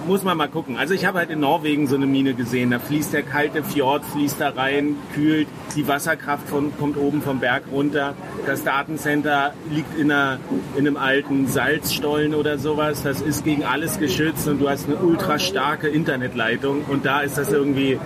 [0.07, 0.77] muss man mal gucken.
[0.77, 2.71] Also ich habe halt in Norwegen so eine Mine gesehen.
[2.71, 5.47] Da fließt der kalte Fjord, fließt da rein, kühlt.
[5.75, 8.13] Die Wasserkraft von, kommt oben vom Berg runter.
[8.45, 10.39] Das Datencenter liegt in, einer,
[10.75, 13.01] in einem alten Salzstollen oder sowas.
[13.03, 16.84] Das ist gegen alles geschützt und du hast eine ultra starke Internetleitung.
[16.88, 17.99] Und da ist das irgendwie,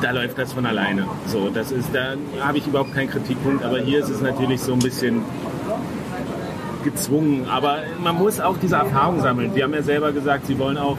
[0.00, 1.06] da läuft das von alleine.
[1.26, 3.64] So, das ist, da habe ich überhaupt keinen Kritikpunkt.
[3.64, 5.24] Aber hier ist es natürlich so ein bisschen
[6.84, 7.46] gezwungen.
[7.48, 9.52] Aber man muss auch diese Erfahrung sammeln.
[9.54, 10.96] Sie haben ja selber gesagt, Sie wollen auch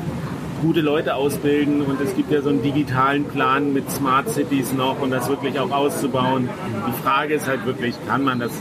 [0.61, 5.01] gute Leute ausbilden und es gibt ja so einen digitalen Plan mit Smart Cities noch
[5.01, 6.49] und das wirklich auch auszubauen.
[6.87, 8.51] Die Frage ist halt wirklich, kann man das,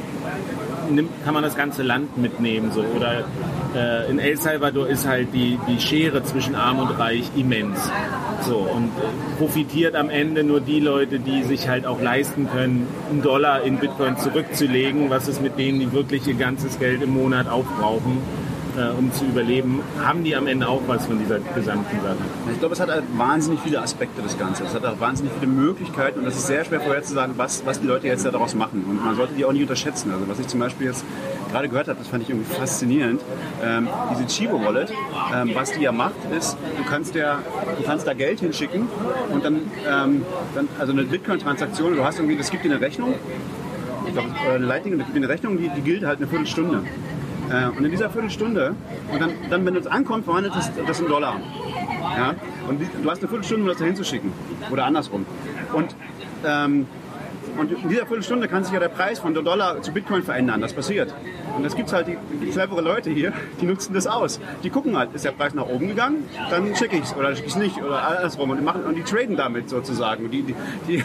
[1.24, 3.24] kann man das ganze Land mitnehmen so oder
[3.74, 7.78] äh, in El Salvador ist halt die, die Schere zwischen Arm und Reich immens.
[8.42, 12.88] So, und äh, profitiert am Ende nur die Leute, die sich halt auch leisten können,
[13.11, 15.11] einen Dollar in Bitcoin zurückzulegen.
[15.11, 18.18] Was ist mit denen, die wirklich ihr ganzes Geld im Monat aufbrauchen?
[18.76, 22.16] Äh, um zu überleben, haben die am Ende auch was von dieser gesamten Sache.
[22.52, 24.64] Ich glaube, es hat halt wahnsinnig viele Aspekte, das Ganze.
[24.64, 27.87] Es hat auch wahnsinnig viele Möglichkeiten und es ist sehr schwer vorherzusagen, was, was die
[27.87, 28.85] Leute jetzt daraus machen.
[28.88, 30.12] Und man sollte die auch nicht unterschätzen.
[30.12, 31.04] Also was ich zum Beispiel jetzt
[31.50, 33.20] gerade gehört habe, das fand ich irgendwie faszinierend.
[33.62, 34.92] Ähm, diese Chivo Wallet,
[35.35, 37.38] ähm, was die ja macht, ist, du kannst, der,
[37.78, 38.88] du kannst da Geld hinschicken
[39.33, 39.56] und dann,
[39.88, 43.14] ähm, dann also eine Bitcoin-Transaktion, du hast irgendwie, das gibt dir eine Rechnung,
[44.06, 46.83] ich glaube, eine das gibt dir eine Rechnung, die, die gilt halt eine Viertelstunde.
[47.50, 48.74] Äh, und in dieser Viertelstunde,
[49.12, 51.36] und dann, dann wenn es ankommt, verwandelt das, das in Dollar.
[52.16, 52.34] Ja?
[52.68, 54.32] Und du hast eine Viertelstunde, um das da hinzuschicken.
[54.70, 55.26] Oder andersrum.
[55.72, 55.96] Und,
[56.46, 56.86] ähm,
[57.58, 60.60] und in dieser Viertelstunde kann sich ja der Preis von Dollar zu Bitcoin verändern.
[60.60, 61.12] Das passiert.
[61.56, 64.40] Und es gibt halt die, die clevere Leute hier, die nutzen das aus.
[64.62, 67.48] Die gucken halt, ist der Preis nach oben gegangen, dann schicke ich es oder schicke
[67.48, 68.50] ich es nicht oder andersrum.
[68.50, 70.30] Und die, machen, und die traden damit sozusagen.
[70.30, 70.54] Die, die,
[70.86, 71.04] die,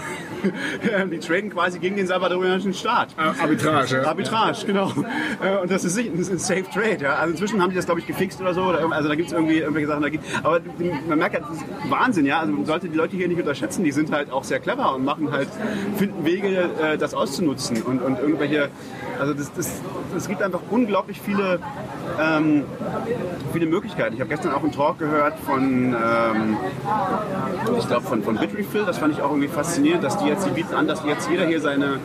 [1.11, 3.09] die traden quasi gegen den salvadorianischen Staat.
[3.17, 3.95] Arbitrage.
[3.95, 4.07] Ja.
[4.07, 4.91] Arbitrage, genau.
[5.43, 6.97] Äh, und das ist ein Safe Trade.
[7.01, 7.15] Ja.
[7.15, 8.63] Also inzwischen haben die das, glaube ich, gefixt oder so.
[8.63, 10.19] Also da gibt es irgendwie irgendwelche Sachen.
[10.43, 10.59] Aber
[11.07, 12.25] man merkt halt, das ist Wahnsinn.
[12.25, 12.39] Ja.
[12.39, 13.83] Also man sollte die Leute hier nicht unterschätzen.
[13.83, 15.49] Die sind halt auch sehr clever und machen halt,
[15.97, 17.81] finden Wege, äh, das auszunutzen.
[17.81, 18.69] Und, und irgendwelche,
[19.19, 19.71] also das, das,
[20.15, 21.59] es gibt einfach unglaublich viele,
[22.19, 22.63] ähm,
[23.53, 24.15] viele Möglichkeiten.
[24.15, 26.57] Ich habe gestern auch einen Talk gehört von, ähm,
[27.77, 30.51] ich glaube von, von Bitrefill, das fand ich auch irgendwie faszinierend, dass die jetzt, die
[30.51, 31.99] bieten an, dass jetzt jeder hier seine,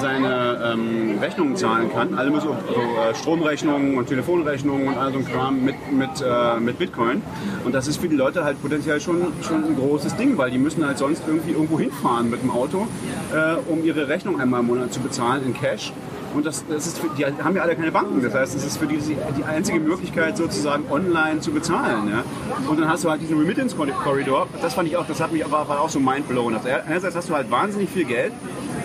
[0.00, 2.14] seine ähm, Rechnungen zahlen kann.
[2.14, 6.10] Alle müssen so, so äh, Stromrechnungen und Telefonrechnungen und all so ein Kram mit, mit,
[6.20, 7.22] äh, mit Bitcoin.
[7.64, 10.58] Und das ist für die Leute halt potenziell schon, schon ein großes Ding, weil die
[10.58, 12.86] müssen halt sonst irgendwie irgendwo hinfahren mit dem Auto,
[13.32, 15.92] äh, um ihre Rechnung einmal im Monat zu bezahlen in Cash.
[16.34, 18.22] Und das, das ist für, die haben ja alle keine Banken.
[18.22, 22.08] Das heißt, es ist für die die einzige Möglichkeit, sozusagen online zu bezahlen.
[22.08, 22.24] Ja?
[22.68, 24.46] Und dann hast du halt diesen Remittance-Korridor.
[24.62, 26.54] Das fand ich auch, das hat mich aber auch so mindblown.
[26.54, 28.32] Also einerseits hast du halt wahnsinnig viel Geld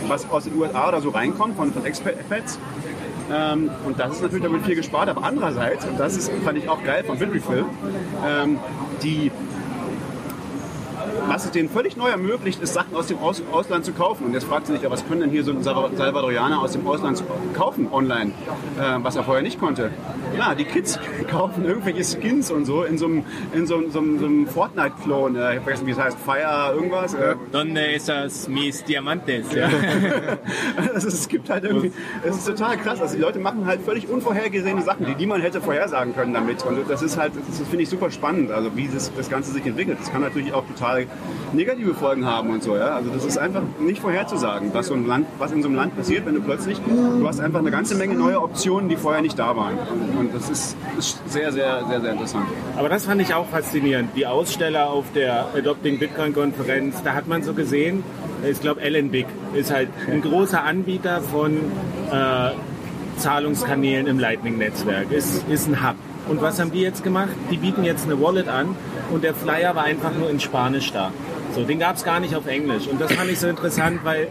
[0.07, 2.59] was aus den USA oder so reinkommt von, von Expats.
[3.33, 5.09] Ähm, und das ist natürlich damit viel gespart.
[5.09, 7.65] Aber andererseits, und das ist, fand ich auch geil von Bitrefill,
[8.25, 8.59] ähm,
[9.01, 9.31] die
[11.35, 14.27] was es denen völlig neu ermöglicht, ist, Sachen aus dem aus Ausland zu kaufen.
[14.27, 17.21] Und jetzt fragt sich ja, was können denn hier so ein Salvadorianer aus dem Ausland
[17.53, 18.31] kaufen online,
[18.79, 19.91] äh, was er vorher nicht konnte.
[20.37, 20.97] Ja, die Kids
[21.29, 25.37] kaufen irgendwelche Skins und so in so einem, in so, so, so einem Fortnite-Clone.
[25.37, 26.17] Äh, ich vergessen, wie es heißt.
[26.17, 27.13] Fire irgendwas.
[27.15, 27.35] Äh.
[27.51, 29.53] Donde esas mis diamantes?
[29.53, 29.67] Ja.
[30.93, 31.91] also es gibt halt irgendwie,
[32.23, 33.01] es ist total krass.
[33.01, 36.63] Also die Leute machen halt völlig unvorhergesehene Sachen, die niemand hätte vorhersagen können damit.
[36.65, 39.65] Und das ist halt, das finde ich super spannend, also wie das, das Ganze sich
[39.65, 39.97] entwickelt.
[39.99, 41.07] Das kann natürlich auch total
[41.53, 42.75] negative Folgen haben und so.
[42.75, 42.95] Ja?
[42.95, 45.95] Also das ist einfach nicht vorherzusagen, was, so ein Land, was in so einem Land
[45.95, 49.37] passiert, wenn du plötzlich, du hast einfach eine ganze Menge neue Optionen, die vorher nicht
[49.37, 49.77] da waren.
[50.19, 52.45] Und das ist, ist sehr, sehr, sehr, sehr interessant.
[52.77, 54.09] Aber das fand ich auch faszinierend.
[54.15, 58.03] Die Aussteller auf der Adopting Bitcoin Konferenz, da hat man so gesehen,
[58.47, 61.57] ich glaube, Big ist halt ein großer Anbieter von
[62.11, 62.51] äh,
[63.17, 65.95] Zahlungskanälen im Lightning-Netzwerk, ist, ist ein Hub.
[66.27, 67.29] Und was haben die jetzt gemacht?
[67.51, 68.75] Die bieten jetzt eine Wallet an
[69.11, 71.11] und der Flyer war einfach nur in Spanisch da.
[71.53, 72.87] So, den gab es gar nicht auf Englisch.
[72.87, 74.29] Und das fand ich so interessant, weil,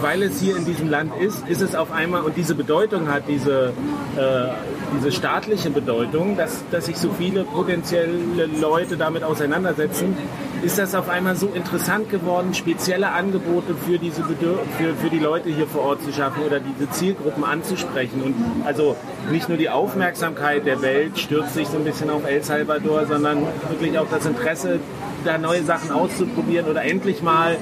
[0.00, 3.24] weil es hier in diesem Land ist, ist es auf einmal und diese Bedeutung hat,
[3.28, 3.72] diese,
[4.16, 4.48] äh,
[4.96, 10.16] diese staatliche Bedeutung, dass, dass sich so viele potenzielle Leute damit auseinandersetzen,
[10.62, 15.48] ist das auf einmal so interessant geworden, spezielle Angebote für diese für, für die Leute
[15.48, 18.22] hier vor Ort zu schaffen oder diese Zielgruppen anzusprechen.
[18.22, 18.34] Und
[18.66, 18.96] also
[19.30, 23.38] nicht nur die Aufmerksamkeit der Welt stürzt sich so ein bisschen auf El Salvador, sondern
[23.70, 24.80] wirklich auch das Interesse,
[25.24, 27.56] da neue Sachen auszuprobieren oder endlich mal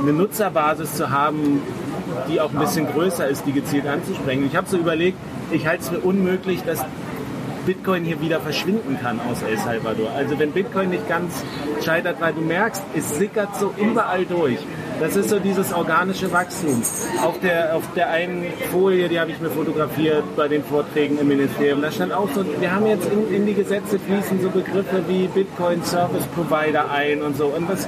[0.00, 1.60] eine Nutzerbasis zu haben,
[2.28, 4.46] die auch ein bisschen größer ist, die gezielt anzusprechen.
[4.46, 5.18] Ich habe so überlegt,
[5.50, 6.84] ich halte es für unmöglich, dass
[7.66, 10.10] Bitcoin hier wieder verschwinden kann aus El Salvador.
[10.16, 11.44] Also wenn Bitcoin nicht ganz
[11.84, 14.58] scheitert, weil du merkst, es sickert so überall durch.
[15.00, 16.82] Das ist so dieses organische Wachstum.
[17.22, 21.28] Auf der, auf der einen Folie, die habe ich mir fotografiert bei den Vorträgen im
[21.28, 25.04] Ministerium, da stand auch so, wir haben jetzt in, in die Gesetze fließen so Begriffe
[25.06, 27.46] wie Bitcoin Service Provider ein und so.
[27.46, 27.86] Und das,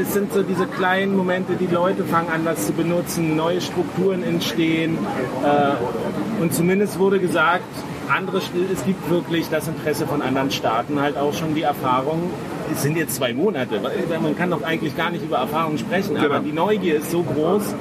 [0.00, 4.22] es sind so diese kleinen Momente, die Leute fangen an, das zu benutzen, neue Strukturen
[4.22, 4.96] entstehen.
[5.44, 7.64] Äh, und zumindest wurde gesagt,
[8.08, 12.30] andere, es gibt wirklich das Interesse von anderen Staaten, halt auch schon die Erfahrung.
[12.72, 13.80] Es sind jetzt zwei Monate,
[14.22, 16.40] man kann doch eigentlich gar nicht über Erfahrungen sprechen, aber genau.
[16.40, 17.74] die Neugier ist so groß,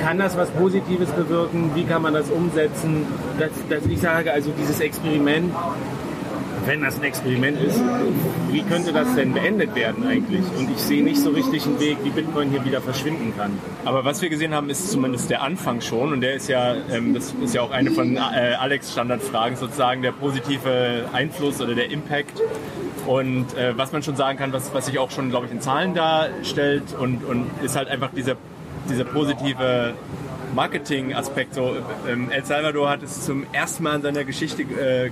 [0.00, 1.70] kann das was Positives bewirken?
[1.74, 3.06] Wie kann man das umsetzen?
[3.38, 5.52] Dass, dass ich sage, also dieses Experiment
[6.68, 7.80] wenn das ein Experiment ist,
[8.50, 10.42] wie könnte das denn beendet werden eigentlich?
[10.58, 13.58] Und ich sehe nicht so richtig einen Weg, wie Bitcoin hier wieder verschwinden kann.
[13.86, 17.14] Aber was wir gesehen haben, ist zumindest der Anfang schon und der ist ja, ähm,
[17.14, 18.20] das ist ja auch eine von äh,
[18.58, 22.42] Alex Standardfragen sozusagen, der positive Einfluss oder der Impact.
[23.08, 25.62] Und äh, was man schon sagen kann, was, was sich auch schon, glaube ich, in
[25.62, 28.36] Zahlen darstellt und, und ist halt einfach dieser,
[28.90, 29.94] dieser positive
[30.54, 31.54] Marketing-Aspekt.
[31.54, 31.74] So,
[32.06, 35.10] ähm, El Salvador hat es zum ersten Mal in seiner Geschichte äh,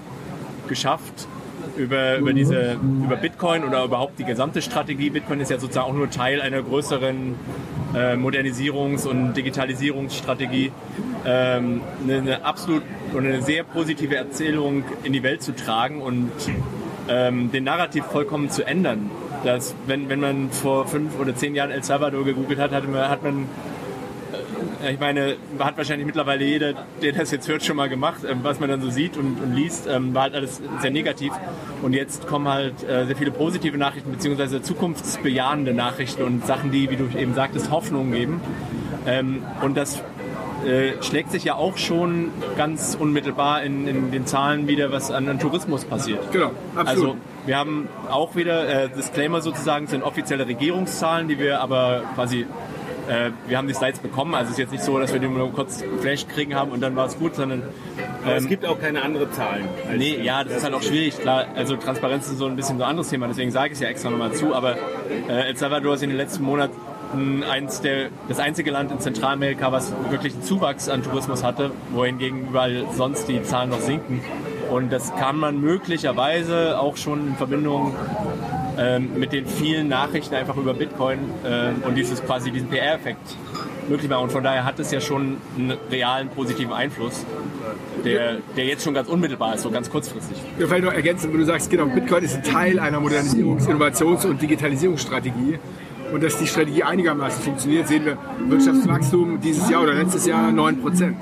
[0.69, 1.27] geschafft,
[1.79, 5.09] über, über, diese, über Bitcoin oder überhaupt die gesamte Strategie.
[5.09, 7.35] Bitcoin ist ja sozusagen auch nur Teil einer größeren
[7.95, 10.71] äh, Modernisierungs- und Digitalisierungsstrategie.
[11.25, 12.83] Ähm, eine, eine absolut
[13.15, 16.31] und eine sehr positive Erzählung in die Welt zu tragen und
[17.09, 19.11] ähm, den Narrativ vollkommen zu ändern.
[19.45, 23.09] Dass, wenn, wenn man vor fünf oder zehn Jahren El Salvador gegoogelt hat, hat man,
[23.09, 23.49] hat man
[24.91, 28.61] ich meine, hat wahrscheinlich mittlerweile jeder, der das jetzt hört, schon mal gemacht, ähm, was
[28.61, 31.33] man dann so sieht und, und liest, ähm, war halt alles sehr negativ.
[31.83, 36.91] Und jetzt kommen halt äh, sehr viele positive Nachrichten, beziehungsweise zukunftsbejahende Nachrichten und Sachen, die,
[36.91, 38.41] wie du eben sagtest, Hoffnung geben.
[39.07, 40.03] Ähm, und das
[40.67, 45.29] äh, schlägt sich ja auch schon ganz unmittelbar in, in, den Zahlen wieder, was an,
[45.29, 46.33] an Tourismus passiert.
[46.33, 46.89] Genau, absolut.
[46.89, 52.47] Also wir haben auch wieder, äh, Disclaimer sozusagen, sind offizielle Regierungszahlen, die wir aber quasi
[53.09, 55.29] äh, wir haben die Slides bekommen, also es ist jetzt nicht so, dass wir die
[55.29, 57.63] nur kurz Flash kriegen haben und dann war es gut, sondern...
[58.27, 59.69] Ähm, es gibt auch keine anderen Zahlen.
[59.97, 61.47] Nee, ja, das ist halt auch schwierig, klar.
[61.55, 63.89] Also Transparenz ist so ein bisschen so ein anderes Thema, deswegen sage ich es ja
[63.89, 64.77] extra nochmal zu, aber
[65.29, 66.77] äh, El Salvador ist in den letzten Monaten
[67.49, 72.49] eins der, das einzige Land in Zentralamerika, was wirklich einen Zuwachs an Tourismus hatte, wohingegen
[72.49, 74.21] überall sonst die Zahlen noch sinken.
[74.71, 77.95] Und das kann man möglicherweise auch schon in Verbindung
[78.79, 83.37] ähm, mit den vielen Nachrichten einfach über Bitcoin äh, und dieses quasi diesen PR-Effekt
[83.89, 84.25] möglich machen.
[84.25, 87.25] Und von daher hat es ja schon einen realen positiven Einfluss,
[88.05, 90.37] der, der jetzt schon ganz unmittelbar ist, so ganz kurzfristig.
[90.59, 94.25] Ja, vielleicht noch ergänzen, wenn du sagst, genau, Bitcoin ist ein Teil einer Modernisierungs-, Innovations-
[94.25, 95.59] und Digitalisierungsstrategie.
[96.13, 98.17] Und dass die Strategie einigermaßen funktioniert, sehen wir
[98.49, 101.15] Wirtschaftswachstum dieses Jahr oder letztes Jahr 9%.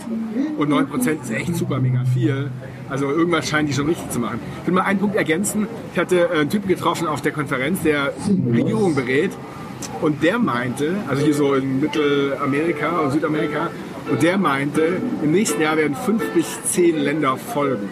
[0.59, 2.51] Und 9% ist echt super mega viel.
[2.89, 4.41] Also irgendwas scheinen die schon richtig zu machen.
[4.61, 5.66] Ich will mal einen Punkt ergänzen.
[5.93, 8.12] Ich hatte äh, einen Typen getroffen auf der Konferenz, der
[8.53, 9.30] Regierung berät
[10.01, 13.70] und der meinte, also hier so in Mittelamerika und Südamerika,
[14.11, 17.89] und der meinte, im nächsten Jahr werden fünf bis zehn Länder folgen.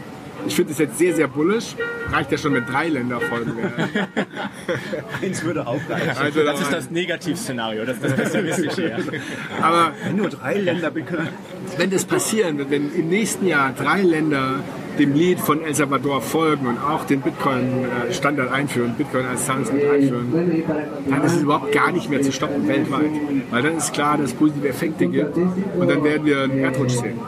[0.47, 1.77] Ich finde es jetzt sehr, sehr bullisch.
[2.11, 3.73] Reicht ja schon, wenn drei Länder folgen werden.
[5.23, 6.19] Eins würde auch reichen.
[6.19, 8.91] Also, Das ist das Negativszenario, das ist das Pessimistische.
[8.91, 8.97] Ja.
[9.63, 11.29] aber Wenn nur drei Länder können.
[11.77, 14.61] wenn das passieren wird, wenn im nächsten Jahr drei Länder
[14.99, 20.65] dem Lied von El Salvador folgen und auch den Bitcoin-Standard einführen, Bitcoin als Zahlungsmittel einführen,
[21.09, 23.11] dann ist es überhaupt gar nicht mehr zu stoppen weltweit.
[23.51, 26.93] Weil dann ist klar, dass es positive Effekte gibt und dann werden wir einen Erdrutsch
[26.93, 27.19] sehen.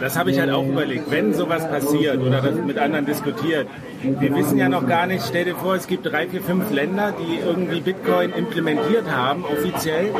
[0.00, 1.10] Das habe ich halt auch überlegt.
[1.10, 3.66] Wenn sowas passiert oder das mit anderen diskutiert,
[4.02, 7.12] wir wissen ja noch gar nicht, stell dir vor, es gibt drei, vier, fünf Länder,
[7.12, 10.10] die irgendwie Bitcoin implementiert haben, offiziell,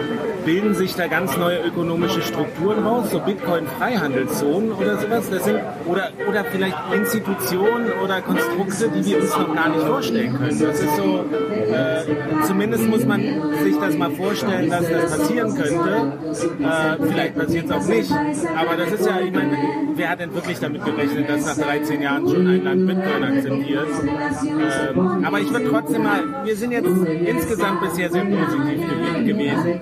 [0.44, 5.30] bilden sich da ganz neue ökonomische Strukturen raus, so Bitcoin-Freihandelszonen oder sowas.
[5.30, 10.36] Das sind, oder, oder vielleicht Institutionen oder Konstrukte, die wir uns noch gar nicht vorstellen
[10.36, 10.60] können.
[10.60, 11.24] Das ist so,
[11.72, 13.20] äh, zumindest muss man
[13.62, 16.12] sich das mal vorstellen, dass das passieren könnte.
[16.60, 18.12] Äh, vielleicht passiert es auch nicht.
[18.12, 19.56] Aber das ist ja, ich meine,
[19.94, 23.65] wer hat denn wirklich damit gerechnet, dass nach 13 Jahren schon ein Land Bitcoin akzeptiert?
[23.68, 29.80] Ähm, aber ich würde trotzdem mal, wir sind jetzt insgesamt bisher sehr positiv gew- gewesen.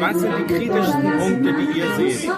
[0.00, 2.30] Was sind die kritischsten Punkte, die ihr seht?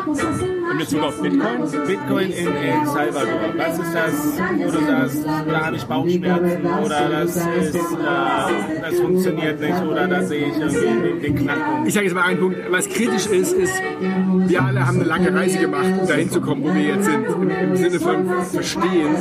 [0.70, 1.86] In Bezug auf Bitcoin?
[1.86, 3.54] Bitcoin in El Salvador.
[3.56, 9.00] Was ist das, wo du sagst, da habe ich Bauchschmerzen oder das, ist, äh, das
[9.00, 11.88] funktioniert nicht oder da sehe ich irgendwie den, Knackpunkt?
[11.88, 15.34] Ich sage jetzt mal einen Punkt, was kritisch ist, ist, wir alle haben eine lange
[15.34, 17.26] Reise gemacht, um dahin zu kommen, wo wir jetzt sind.
[17.26, 19.16] Im, im Sinne von Verstehen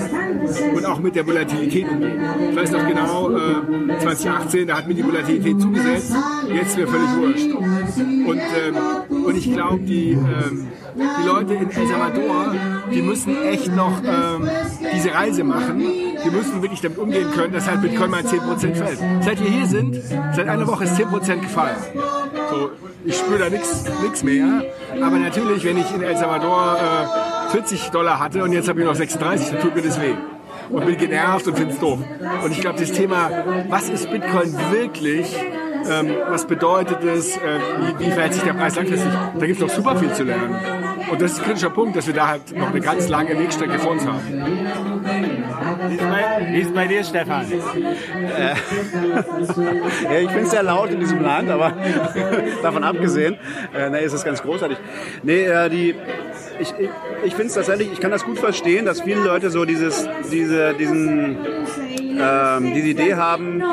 [0.75, 2.19] und auch mit der Volatilität umgehen.
[2.49, 6.13] Ich weiß noch genau, äh, 2018, da hat mir die Volatilität zugesetzt,
[6.53, 7.55] jetzt mir völlig wurscht.
[7.55, 10.67] Und, ähm, und ich glaube, die, ähm,
[10.97, 12.55] die Leute in El Salvador,
[12.91, 14.49] die müssen echt noch ähm,
[14.93, 15.79] diese Reise machen.
[15.79, 18.99] Die müssen wirklich damit umgehen können, dass halt Bitcoin mal 10% fällt.
[19.21, 20.01] Seit wir hier sind,
[20.35, 21.75] seit einer Woche ist 10% gefallen.
[22.49, 22.71] So,
[23.05, 24.63] ich spüre da nichts mehr.
[25.01, 26.77] Aber natürlich, wenn ich in El Salvador
[27.47, 30.15] äh, 40 Dollar hatte und jetzt habe ich noch 36, dann tut mir das weh.
[30.69, 31.99] Und bin genervt und finde es doof.
[32.43, 33.29] Und ich glaube, das Thema,
[33.69, 35.33] was ist Bitcoin wirklich?
[35.89, 37.37] Ähm, was bedeutet es?
[37.37, 37.39] Äh,
[37.79, 39.09] wie, wie verhält sich der Preis langfristig?
[39.39, 40.55] Da gibt es noch super viel zu lernen.
[41.09, 43.79] Und das ist ein kritischer Punkt, dass wir da halt noch eine ganz lange Wegstrecke
[43.79, 44.21] vor uns haben.
[45.87, 47.45] Wie ist bei, ist bei dir, Stefan?
[50.03, 51.73] Ja, ich bin sehr laut in diesem Land, aber
[52.63, 53.37] davon abgesehen,
[53.75, 54.77] äh, nee, ist es ganz großartig.
[55.23, 55.95] Nee, äh, die,
[56.59, 56.89] ich, ich,
[57.25, 60.73] ich finde es tatsächlich, ich kann das gut verstehen, dass viele Leute so dieses, diese,
[60.73, 61.37] diesen,
[62.19, 63.63] ähm, diese Idee haben,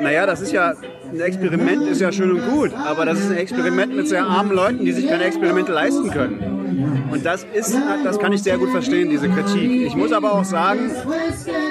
[0.00, 0.74] naja, das ist ja,
[1.16, 4.52] ein Experiment ist ja schön und gut, aber das ist ein Experiment mit sehr armen
[4.52, 7.06] Leuten, die sich keine Experimente leisten können.
[7.10, 9.86] Und das ist, das kann ich sehr gut verstehen, diese Kritik.
[9.86, 10.90] Ich muss aber auch sagen,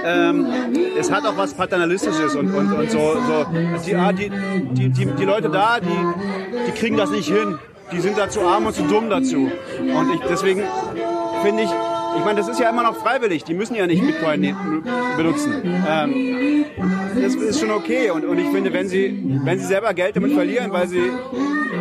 [0.03, 0.47] ähm,
[0.99, 3.45] es hat auch was Paternalistisches und, und, und so, so
[3.85, 4.31] die, ah, die,
[4.71, 7.57] die, die, Leute da, die, die kriegen das nicht hin.
[7.91, 9.51] Die sind da zu arm und zu dumm dazu.
[9.79, 10.63] Und ich, deswegen
[11.43, 11.69] finde ich,
[12.17, 13.43] ich meine, das ist ja immer noch freiwillig.
[13.43, 14.55] Die müssen ja nicht Bitcoin ne-
[15.17, 15.53] benutzen.
[15.87, 16.65] Ähm,
[17.21, 18.09] das ist schon okay.
[18.11, 21.11] Und, und ich finde, wenn sie, wenn sie selber Geld damit verlieren, weil sie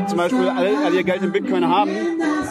[0.09, 1.91] zum Beispiel all, all ihr Geld in Bitcoin haben,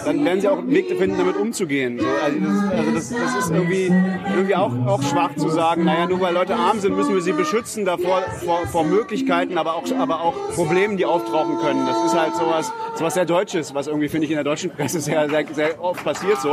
[0.05, 1.99] dann werden sie auch einen Weg finden, damit umzugehen.
[1.99, 3.91] So, also das, also das, das ist irgendwie,
[4.33, 7.31] irgendwie auch, auch schwach zu sagen, naja, nur weil Leute arm sind, müssen wir sie
[7.31, 11.85] beschützen davor, vor, vor Möglichkeiten, aber auch, aber auch Problemen, die auftauchen können.
[11.85, 14.99] Das ist halt sowas, sowas sehr Deutsches, was irgendwie, finde ich, in der deutschen Presse
[14.99, 16.51] sehr, sehr, sehr oft passiert so.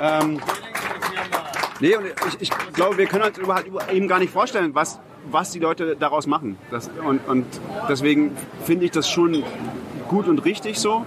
[0.00, 0.40] Ähm,
[1.80, 4.98] nee, und ich, ich glaube, wir können uns überhaupt eben gar nicht vorstellen, was,
[5.30, 6.56] was die Leute daraus machen.
[6.70, 7.46] Das, und, und
[7.88, 9.42] deswegen finde ich das schon
[10.08, 11.04] gut und richtig so.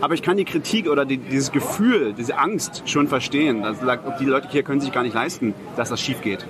[0.00, 3.62] Aber ich kann die Kritik oder die, dieses Gefühl, diese Angst schon verstehen.
[3.62, 6.46] Das sagt, ob die Leute hier können sich gar nicht leisten, dass das schief geht.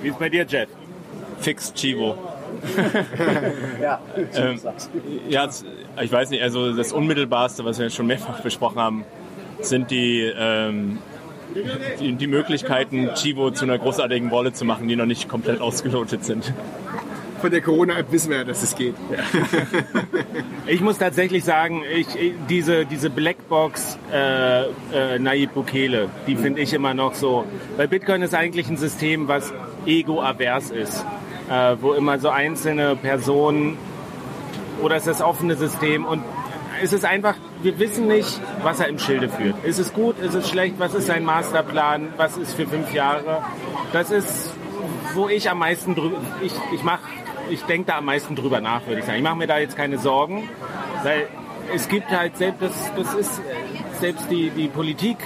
[0.00, 0.68] Wie ist bei dir, Jeff?
[1.40, 2.16] Fix Chivo.
[3.80, 4.00] Ja,
[4.34, 4.58] Ähm,
[5.28, 5.48] ja,
[6.00, 9.04] ich weiß nicht, also das Unmittelbarste, was wir schon mehrfach besprochen haben,
[9.60, 10.98] sind die, ähm,
[12.00, 16.24] die, die Möglichkeiten, Chivo zu einer großartigen Wallet zu machen, die noch nicht komplett ausgelotet
[16.24, 16.52] sind.
[17.40, 18.94] Von der Corona-App wissen wir ja, dass es geht.
[20.66, 22.06] Ich muss tatsächlich sagen, ich,
[22.50, 27.46] diese, diese Blackbox äh, äh, Nayib Bukele, die finde ich immer noch so.
[27.78, 29.50] Weil Bitcoin ist eigentlich ein System, was
[29.86, 31.06] ego-avers ist.
[31.48, 33.78] Äh, wo immer so einzelne Personen
[34.82, 36.22] oder es ist das offene System und
[36.82, 39.62] es ist einfach, wir wissen nicht, was er im Schilde führt.
[39.64, 43.42] Ist es gut, ist es schlecht, was ist sein Masterplan, was ist für fünf Jahre?
[43.92, 44.54] Das ist,
[45.14, 47.00] wo ich am meisten drüber, ich, ich mach,
[47.50, 49.18] ich denke da am meisten drüber nach, würde ich sagen.
[49.18, 50.48] Ich mache mir da jetzt keine Sorgen,
[51.02, 51.28] weil
[51.74, 53.40] es gibt halt selbst, das, das ist,
[54.00, 55.18] selbst die, die Politik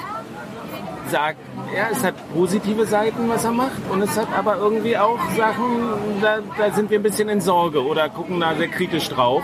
[1.08, 1.38] sagt,
[1.76, 6.20] ja, es hat positive Seiten, was er macht, und es hat aber irgendwie auch Sachen,
[6.20, 9.42] da, da sind wir ein bisschen in Sorge oder gucken da sehr kritisch drauf.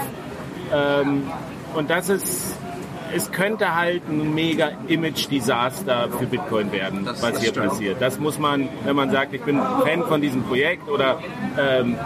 [0.73, 1.31] Ähm,
[1.75, 2.57] und das ist,
[3.14, 7.69] es könnte halt ein mega Image-Desaster für Bitcoin werden, Das- was hier stimmt.
[7.69, 7.97] passiert.
[8.01, 11.19] Das muss man, wenn man sagt, ich bin Fan von diesem Projekt oder
[11.59, 11.97] ähm,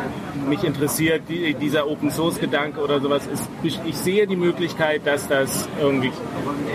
[0.49, 5.69] mich interessiert die, dieser Open-Source-Gedanke oder sowas, ist, ich, ich sehe die Möglichkeit, dass das
[5.81, 6.13] irgendwie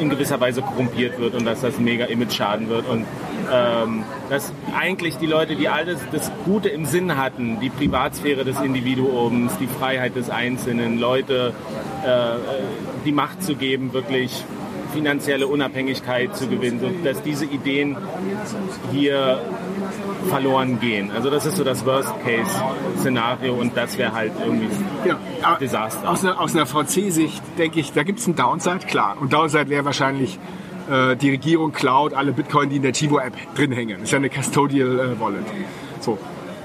[0.02, 3.06] in gewisser Weise korrumpiert wird und dass das mega Image-Schaden wird und
[3.52, 8.60] ähm, dass eigentlich die Leute, die alles das Gute im Sinn hatten, die Privatsphäre des
[8.60, 11.54] Individuums, die Freiheit des Einzelnen, Leute
[12.04, 12.36] äh,
[13.06, 14.44] die Macht zu geben, wirklich
[14.94, 17.96] finanzielle Unabhängigkeit zu gewinnen, und dass diese Ideen
[18.92, 19.42] hier
[20.30, 21.12] verloren gehen.
[21.12, 24.68] Also das ist so das Worst-Case-Szenario und das wäre halt irgendwie
[25.06, 26.10] Ja, aber Desaster.
[26.10, 29.18] Aus einer, aus einer VC-Sicht denke ich, da gibt es einen Downside, klar.
[29.20, 30.40] Und Downside wäre wahrscheinlich,
[30.90, 33.98] äh, die Regierung klaut alle Bitcoin, die in der Chivo-App drin hängen.
[34.00, 36.02] Das ist ja eine Custodial äh.
[36.02, 36.18] So.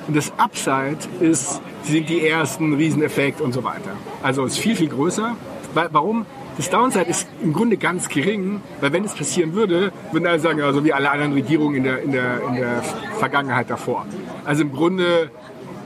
[0.08, 3.92] Und das Upside ist, sie sind die ersten, Rieseneffekt und so weiter.
[4.22, 5.36] Also es ist viel, viel größer.
[5.74, 6.26] Warum?
[6.56, 10.58] Das Downside ist im Grunde ganz gering, weil wenn es passieren würde, würden alle sagen,
[10.58, 12.82] ja, so wie alle anderen Regierungen in der, in der, in der
[13.18, 14.04] Vergangenheit davor.
[14.44, 15.30] Also im Grunde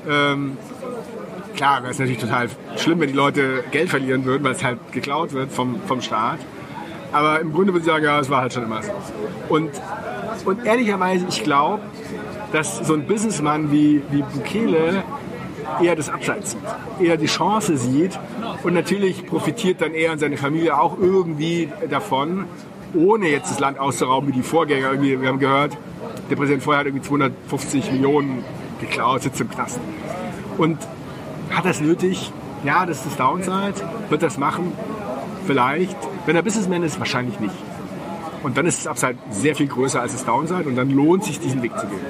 [0.08, 0.56] ähm,
[1.56, 4.78] klar, wäre es natürlich total schlimm, wenn die Leute Geld verlieren würden, weil es halt
[4.92, 6.38] geklaut wird vom, vom Staat.
[7.12, 8.92] Aber im Grunde würde ich sagen, ja, es war halt schon immer so.
[9.48, 9.70] Und,
[10.44, 11.82] und ehrlicherweise, ich glaube,
[12.52, 15.02] dass so ein Businessmann wie, wie Bukele
[15.82, 18.18] eher das Abseits sieht, eher die Chance sieht
[18.62, 22.44] und natürlich profitiert dann er und seine Familie auch irgendwie davon,
[22.94, 24.90] ohne jetzt das Land auszurauben wie die Vorgänger.
[24.90, 25.76] Irgendwie, wir haben gehört,
[26.30, 28.44] der Präsident vorher hat irgendwie 250 Millionen
[28.80, 29.80] geklaut, sitzt im Knast.
[30.56, 30.78] Und
[31.50, 32.32] hat das nötig?
[32.64, 33.74] Ja, das ist das Downside.
[34.08, 34.72] Wird das machen?
[35.46, 35.96] Vielleicht.
[36.26, 37.54] Wenn er Businessman ist, wahrscheinlich nicht.
[38.42, 41.40] Und dann ist das Upside sehr viel größer als das Downside und dann lohnt sich,
[41.40, 42.00] diesen Weg zu gehen.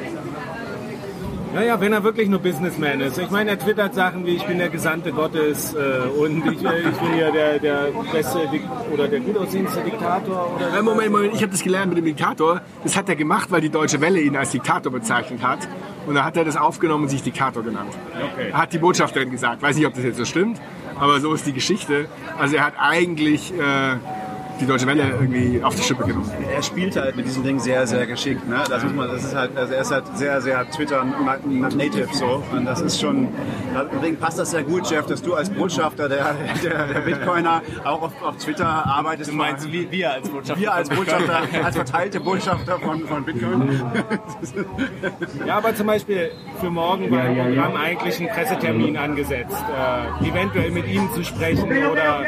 [1.54, 3.16] Naja, wenn er wirklich nur Businessman ist.
[3.16, 6.80] Ich meine, er twittert Sachen wie ich bin der Gesandte Gottes äh, und ich, äh,
[6.80, 8.60] ich bin ja der, der beste Dik
[8.92, 12.60] oder der gut aussehendste Diktator oder Moment, Moment, ich habe das gelernt mit dem Diktator.
[12.82, 15.60] Das hat er gemacht, weil die Deutsche Welle ihn als Diktator bezeichnet hat.
[16.06, 17.94] Und da hat er das aufgenommen und sich Diktator genannt.
[18.34, 18.52] Okay.
[18.52, 19.62] Hat die Botschafterin gesagt.
[19.62, 20.60] Weiß nicht, ob das jetzt so stimmt,
[20.98, 22.08] aber so ist die Geschichte.
[22.38, 23.96] Also er hat eigentlich äh,
[24.60, 26.30] die Deutsche Welle irgendwie auf die Schippe genommen.
[26.54, 28.48] er spielt halt mit diesem Ding sehr, sehr geschickt.
[28.48, 28.62] Ne?
[28.68, 32.42] Das muss man, das ist halt, also er ist halt sehr, sehr Twitter-native so.
[32.52, 33.28] Und das ist schon,
[33.94, 38.02] deswegen passt das sehr gut, Jeff, dass du als Botschafter der, der, der Bitcoiner auch
[38.02, 39.30] auf, auf Twitter arbeitest.
[39.30, 40.60] Du meinst wir, wir als Botschafter?
[40.60, 43.80] wir als Botschafter, als verteilte Botschafter von, von Bitcoin.
[45.46, 46.30] Ja, aber zum Beispiel
[46.60, 49.64] für morgen im Programm eigentlich ein Pressetermin angesetzt,
[50.22, 52.24] äh, eventuell mit ihm zu sprechen oder,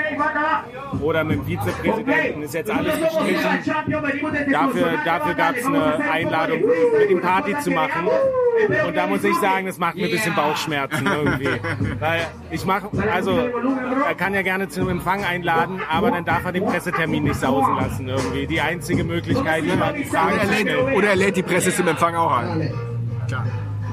[1.00, 2.17] oder mit dem Vizepräsidenten.
[2.42, 4.52] Ist jetzt alles gestrichen.
[4.52, 6.60] Dafür, dafür gab es eine Einladung,
[6.98, 8.08] mit ihm Party zu machen.
[8.86, 11.60] Und da muss ich sagen, das macht mir ein bisschen Bauchschmerzen irgendwie.
[12.00, 13.38] Weil ich mache, also
[14.06, 17.36] er kann ja gerne zu einem Empfang einladen, aber dann darf er den Pressetermin nicht
[17.36, 18.46] sausen lassen irgendwie.
[18.46, 20.94] Die einzige Möglichkeit, jemanden Fragen zu stellen.
[20.94, 22.72] oder er lädt die Presse zum Empfang auch ein.
[23.28, 23.46] Klar.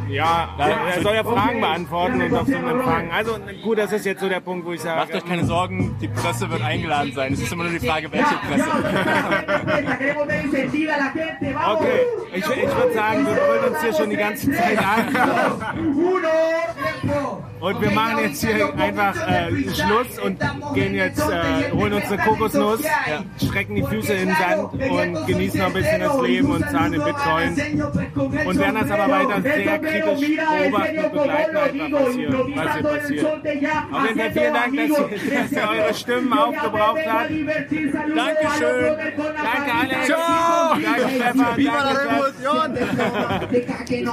[0.10, 3.12] Ja, er soll ja Fragen beantworten und auf so einem Empfang.
[3.12, 5.96] Also gut, das ist jetzt so der Punkt, wo ich sage, Macht euch keine Sorgen,
[6.00, 7.34] die Presse wird eingeladen sein.
[7.34, 8.66] Es ist immer nur die Frage, welche Presse.
[11.74, 12.00] okay,
[12.34, 15.16] ich, ich würde sagen, wir brüllen uns hier schon die ganze Zeit an.
[17.60, 20.40] Und wir machen jetzt hier einfach äh, Schluss und
[20.74, 22.82] gehen jetzt, äh, holen uns eine Kokosnuss,
[23.44, 26.94] strecken die Füße in den Sand und genießen noch ein bisschen das Leben und zahlen
[26.94, 27.84] in Bitcoin.
[28.46, 32.84] Und werden das aber weiter sehr kritisch beobachten und begleiten, einfach was hier, was hier
[32.84, 33.26] passiert.
[33.26, 37.30] Auf jeden Fall vielen Dank, dass ihr, dass ihr eure Stimmen aufgebraucht habt.
[37.30, 38.96] Dankeschön.
[39.44, 40.06] Danke Alex.
[40.06, 40.76] Ciao.
[40.76, 41.58] Danke Stefan.
[41.58, 42.36] Viva la nosotros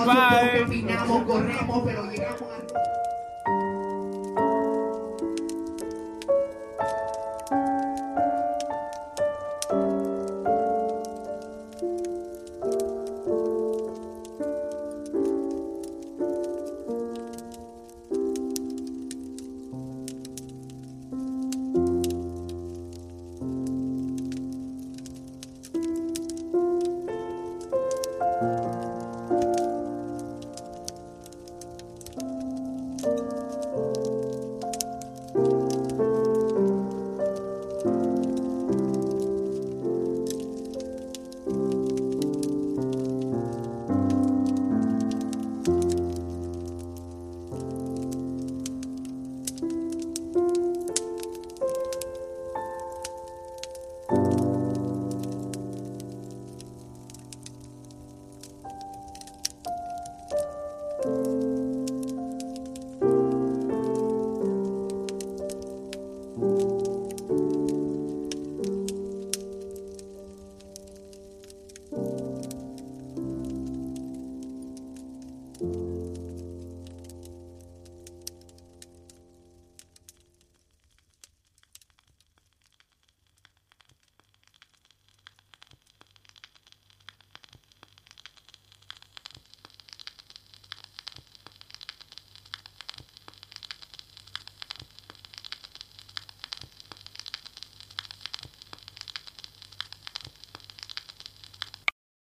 [0.04, 0.62] Bye.